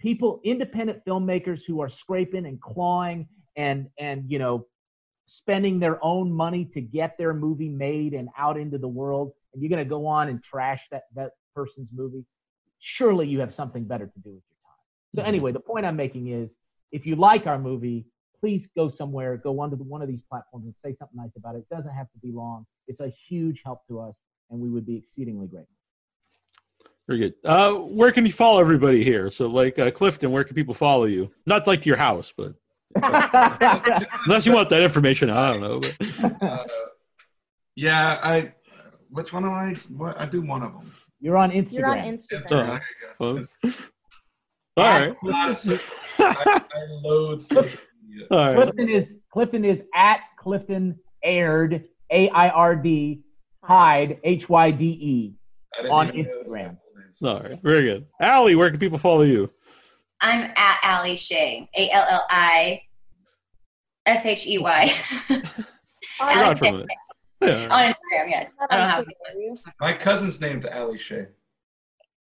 [0.00, 4.66] People, independent filmmakers who are scraping and clawing and and you know
[5.26, 9.62] spending their own money to get their movie made and out into the world, and
[9.62, 12.24] you're going to go on and trash that that person's movie.
[12.78, 14.80] Surely you have something better to do with your time.
[15.16, 15.26] So Mhm.
[15.28, 16.56] anyway, the point I'm making is,
[16.92, 18.06] if you like our movie,
[18.38, 21.56] please go somewhere, go onto the, one of these platforms and say something nice about
[21.56, 21.60] it.
[21.60, 22.66] It doesn't have to be long.
[22.86, 24.14] It's a huge help to us,
[24.50, 25.74] and we would be exceedingly grateful.
[27.08, 27.34] Very good.
[27.44, 29.30] Uh, where can you follow everybody here?
[29.30, 31.32] So, like uh, Clifton, where can people follow you?
[31.46, 32.54] Not like to your house, but
[32.94, 35.80] unless you want that information, I don't know.
[35.80, 36.64] But, Uh,
[37.74, 38.52] yeah, I.
[39.10, 39.74] Which one am I?
[39.96, 40.90] What, I do one of them.
[41.20, 41.72] You're on Instagram.
[41.72, 42.80] You're on Instagram.
[42.80, 42.80] Instagram.
[43.20, 43.32] Oh.
[43.34, 43.70] There you
[44.76, 44.82] go.
[44.82, 48.26] all right, Not a social- I, I loathe social media.
[48.30, 48.54] all right.
[48.56, 53.22] Clifton is Clifton is at Clifton Aird A I R D
[53.64, 55.34] Hyde H Y D E
[55.90, 56.76] on even know those Instagram.
[57.20, 57.28] full.
[57.30, 58.06] All right, very good.
[58.20, 59.50] Alli, where can people follow you?
[60.20, 61.68] I'm at Alli Shey.
[61.76, 62.82] A L L I
[64.06, 64.92] S H E Y.
[66.18, 66.86] Hang on for a.
[67.42, 67.68] Yeah.
[67.68, 68.48] On Instagram, yeah.
[68.70, 69.06] I don't have
[69.80, 71.26] My cousin's named Ali Shay.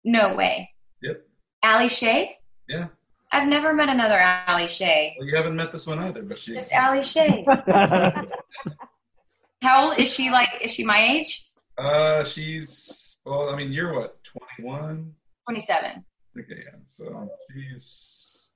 [0.05, 0.71] No way.
[1.03, 1.23] Yep.
[1.63, 2.39] Allie Shea?
[2.69, 2.87] Yeah.
[3.31, 4.19] I've never met another
[4.49, 5.15] Ali Shea.
[5.19, 6.55] Well, you haven't met this one either, but she.
[6.55, 7.45] Just Allie Shea.
[9.63, 10.31] How old is she?
[10.31, 11.51] Like, is she my age?
[11.79, 13.19] Uh, she's.
[13.25, 14.19] Well, I mean, you're what?
[14.25, 15.15] Twenty-one.
[15.47, 16.05] 27.
[16.39, 16.79] Okay, yeah.
[16.87, 18.49] So she's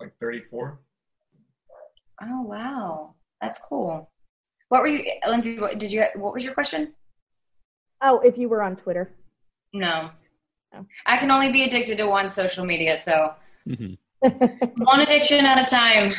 [0.00, 0.78] like thirty-four.
[2.22, 3.14] Oh, wow.
[3.40, 4.10] That's cool.
[4.68, 5.58] What were you, Lindsay?
[5.60, 6.04] What, did you?
[6.14, 6.94] What was your question?
[8.02, 9.14] Oh, if you were on Twitter.
[9.72, 10.10] No.
[10.72, 10.86] No.
[11.06, 13.34] I can only be addicted to one social media, so
[13.66, 13.98] Mhm.
[14.78, 16.12] one addiction at a time.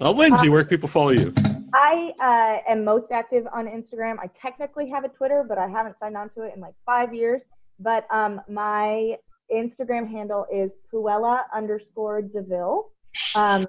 [0.00, 1.32] Uh, Lindsay, where can people follow you?
[1.74, 4.18] I uh, am most active on Instagram.
[4.18, 7.14] I technically have a Twitter, but I haven't signed on to it in like five
[7.14, 7.40] years.
[7.78, 9.16] But um, my
[9.52, 12.90] Instagram handle is Puella underscore Deville,
[13.36, 13.66] um,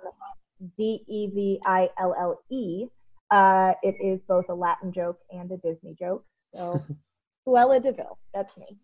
[0.77, 2.85] D E V I L L E.
[3.31, 6.23] Uh, it is both a Latin joke and a Disney joke.
[6.55, 6.83] So
[7.47, 8.77] Puella Deville, that's me.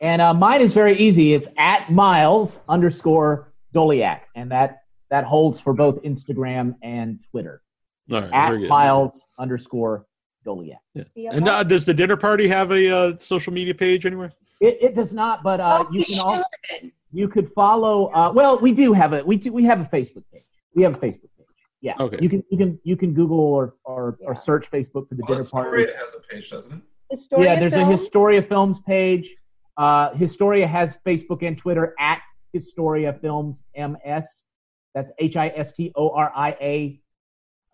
[0.00, 1.34] and uh, mine is very easy.
[1.34, 4.78] It's at Miles underscore Doleac, and that
[5.10, 7.62] that holds for both Instagram and Twitter.
[8.10, 8.68] All right, At.
[8.68, 10.06] Miles underscore
[10.44, 10.78] Doleac.
[11.16, 14.30] And uh, does the dinner party have a uh, social media page anywhere?
[14.60, 16.92] It, it does not, but uh, oh, you you can also should.
[17.12, 18.06] you could follow.
[18.12, 20.44] Uh, well, we do have a we do, we have a Facebook page.
[20.74, 21.46] We have a Facebook page.
[21.80, 21.94] Yeah.
[21.98, 22.18] Okay.
[22.20, 25.38] You can you can you can Google or or, or search Facebook for the Well,
[25.38, 25.82] dinner party.
[25.82, 26.82] Historia has a page, doesn't it?
[27.10, 27.88] Historia yeah, there's Films.
[27.88, 29.28] a Historia Films page.
[29.76, 32.20] Uh, Historia has Facebook and Twitter at
[32.52, 34.26] Historia Films MS.
[34.94, 37.00] That's H I S T O R I A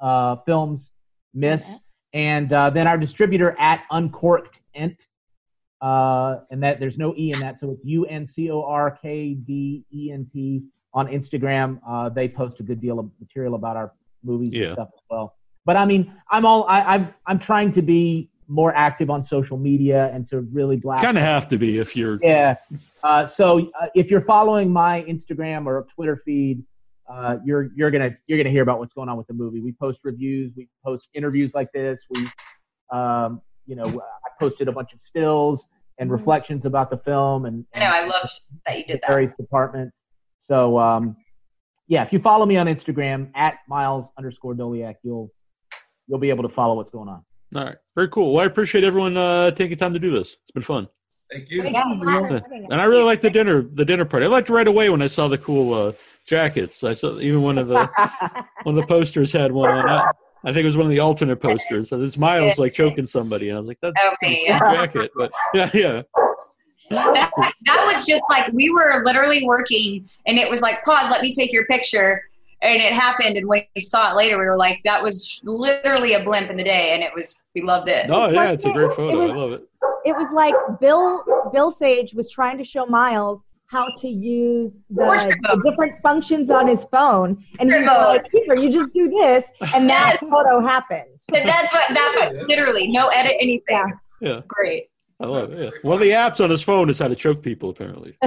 [0.00, 0.90] uh, Films
[1.34, 1.68] Miss.
[1.68, 1.78] MS.
[2.12, 5.06] And uh, then our distributor at Uncorked Ent.
[5.80, 8.98] Uh, and that there's no E in that, so it's U N C O R
[9.00, 11.78] K D E N T on Instagram.
[11.86, 13.92] Uh, they post a good deal of material about our
[14.24, 14.64] movies Yeah.
[14.66, 15.36] and stuff as well.
[15.64, 19.56] But I mean, I'm all I, I'm I'm trying to be more active on social
[19.58, 21.04] media and to really blast.
[21.04, 22.18] Kind of have to be if you're.
[22.22, 22.56] Yeah.
[23.04, 26.64] Uh, so uh, if you're following my Instagram or Twitter feed,
[27.10, 29.60] uh, you're you're gonna you're gonna hear about what's going on with the movie.
[29.60, 32.02] We post reviews, we post interviews like this.
[32.10, 32.28] We,
[32.92, 36.12] um, you know, I posted a bunch of stills and Mhm.
[36.14, 37.86] reflections about the film and, I know.
[37.86, 38.30] I loved
[38.66, 39.08] that you did that.
[39.08, 40.02] various departments.
[40.38, 41.16] So um,
[41.86, 45.30] yeah, if you follow me on Instagram at miles underscore Doleac, you'll
[46.06, 47.24] you'll be able to follow what's going on.
[47.56, 48.34] All right, very cool.
[48.34, 50.36] Well, I appreciate everyone uh, taking time to do this.
[50.42, 50.86] It's been fun,
[51.32, 51.62] Thank you.
[51.64, 51.82] Yeah.
[51.88, 52.42] you for having us.
[52.70, 54.26] and I really like the dinner the dinner party.
[54.26, 55.92] I liked right away when I saw the cool uh,
[56.28, 56.84] jackets.
[56.84, 57.86] I saw even one of the
[58.62, 59.88] one of the posters had one on.
[59.88, 60.10] I,
[60.44, 61.88] I think it was one of the alternate posters.
[61.88, 64.58] So this Miles like choking somebody, and I was like, "That's a yeah.
[64.60, 66.02] jacket." But yeah, yeah,
[66.90, 67.30] that,
[67.66, 71.30] that was just like we were literally working and it was like pause let me
[71.30, 72.22] take your picture
[72.62, 76.14] and it happened and when we saw it later we were like that was literally
[76.14, 78.72] a blimp in the day and it was we loved it no, yeah, it's a
[78.72, 79.20] great It photo.
[79.22, 79.62] was- I love it.
[80.06, 85.36] it was like Bill Bill Sage was trying to show Miles how to use the,
[85.42, 89.08] the different functions on his phone, and he was Portrait like, "Here, you just do
[89.08, 89.44] this,"
[89.74, 91.04] and that photo happened.
[91.28, 93.86] But that's what that's what literally no edit anything Yeah.
[94.20, 94.88] Yeah, great
[95.20, 95.58] I love it.
[95.58, 95.70] Yeah.
[95.82, 97.70] One of the apps on his phone is how to choke people.
[97.70, 98.16] Apparently.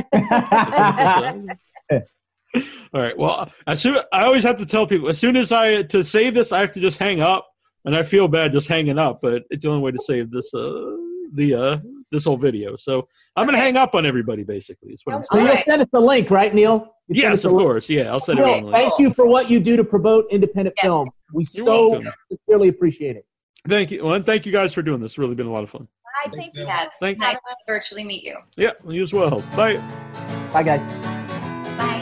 [2.94, 3.18] All right.
[3.18, 6.34] Well, as soon I always have to tell people as soon as I to save
[6.34, 7.48] this, I have to just hang up,
[7.86, 10.54] and I feel bad just hanging up, but it's the only way to save this
[10.54, 10.92] uh
[11.34, 11.78] the uh
[12.12, 12.76] this whole video.
[12.76, 14.44] So I'm gonna hang up on everybody.
[14.44, 15.48] Basically, is what I'm So saying.
[15.48, 16.94] you'll send us the link, right, Neal?
[17.08, 17.66] You Yes, us the of link.
[17.66, 17.90] course.
[17.90, 18.74] Yeah, I'll send Neal, everyone.
[18.74, 18.90] a link.
[18.90, 20.84] thank you for what you do to promote independent Yeah.
[20.90, 21.10] film.
[21.34, 22.12] We You're so welcome.
[22.30, 23.26] sincerely appreciate it.
[23.68, 24.04] Thank you.
[24.04, 25.12] Well, and thank you guys for doing this.
[25.14, 25.88] It's really been a lot of fun.
[26.26, 26.68] I think Bill.
[26.68, 27.20] yes Thanks.
[27.20, 29.42] nice to virtually meet you Yeah, you as well.
[29.56, 29.78] Bye.
[30.54, 30.82] Bye, guys.
[31.78, 32.02] bye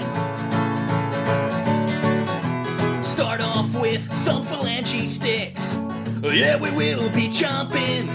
[3.04, 5.78] Start off with some phalange sticks.
[6.24, 8.08] Oh, Yeah, we will be chomping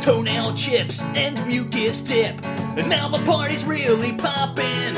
[0.00, 2.34] toenail chips and mucus tip.
[2.44, 4.94] And now the party's really popping.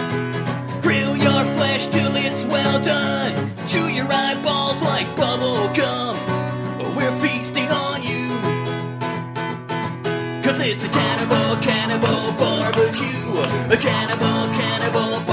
[0.80, 3.52] Grill your flesh till it's well done.
[3.66, 6.16] Chew your eyeballs like bubble gum.
[6.96, 8.28] We're feasting on you.
[10.42, 13.72] Cause it's a cannibal, cannibal barbecue.
[13.72, 15.31] A cannibal, cannibal barbecue.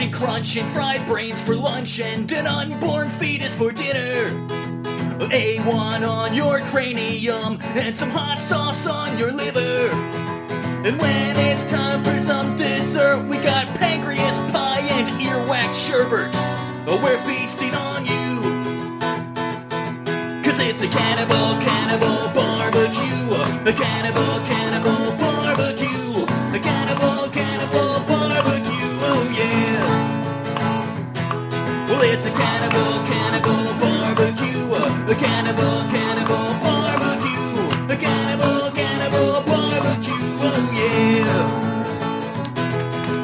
[0.00, 4.30] We're munching, crunching fried brains for lunch and an unborn fetus for dinner.
[5.28, 9.90] A1 on your cranium and some hot sauce on your liver.
[10.86, 16.30] And when it's time for some dessert, we got pancreas pie and earwax sherbet.
[16.86, 18.40] Oh, we're feasting on you.
[20.42, 23.68] Cause it's a cannibal, cannibal barbecue.
[23.68, 24.69] A cannibal, cannibal
[32.20, 34.74] it's a cannibal, cannibal barbecue.
[35.08, 37.94] A cannibal, cannibal barbecue.
[37.94, 40.36] A cannibal, cannibal barbecue.
[40.44, 41.46] Oh, yeah.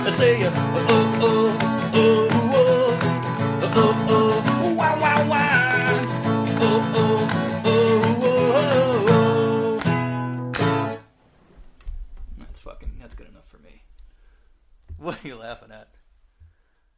[0.06, 1.58] I say, uh, oh, oh,
[1.92, 2.96] oh, oh,
[3.62, 5.92] oh, oh, oh, wow, wow, wow.
[6.58, 7.28] Oh, oh,
[7.66, 9.80] oh, oh, oh,
[10.54, 10.98] oh.
[12.38, 12.92] That's fucking.
[12.98, 13.82] That's good enough for me.
[14.96, 15.88] What are you laughing at?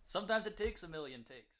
[0.04, 1.57] Sometimes it takes a million takes.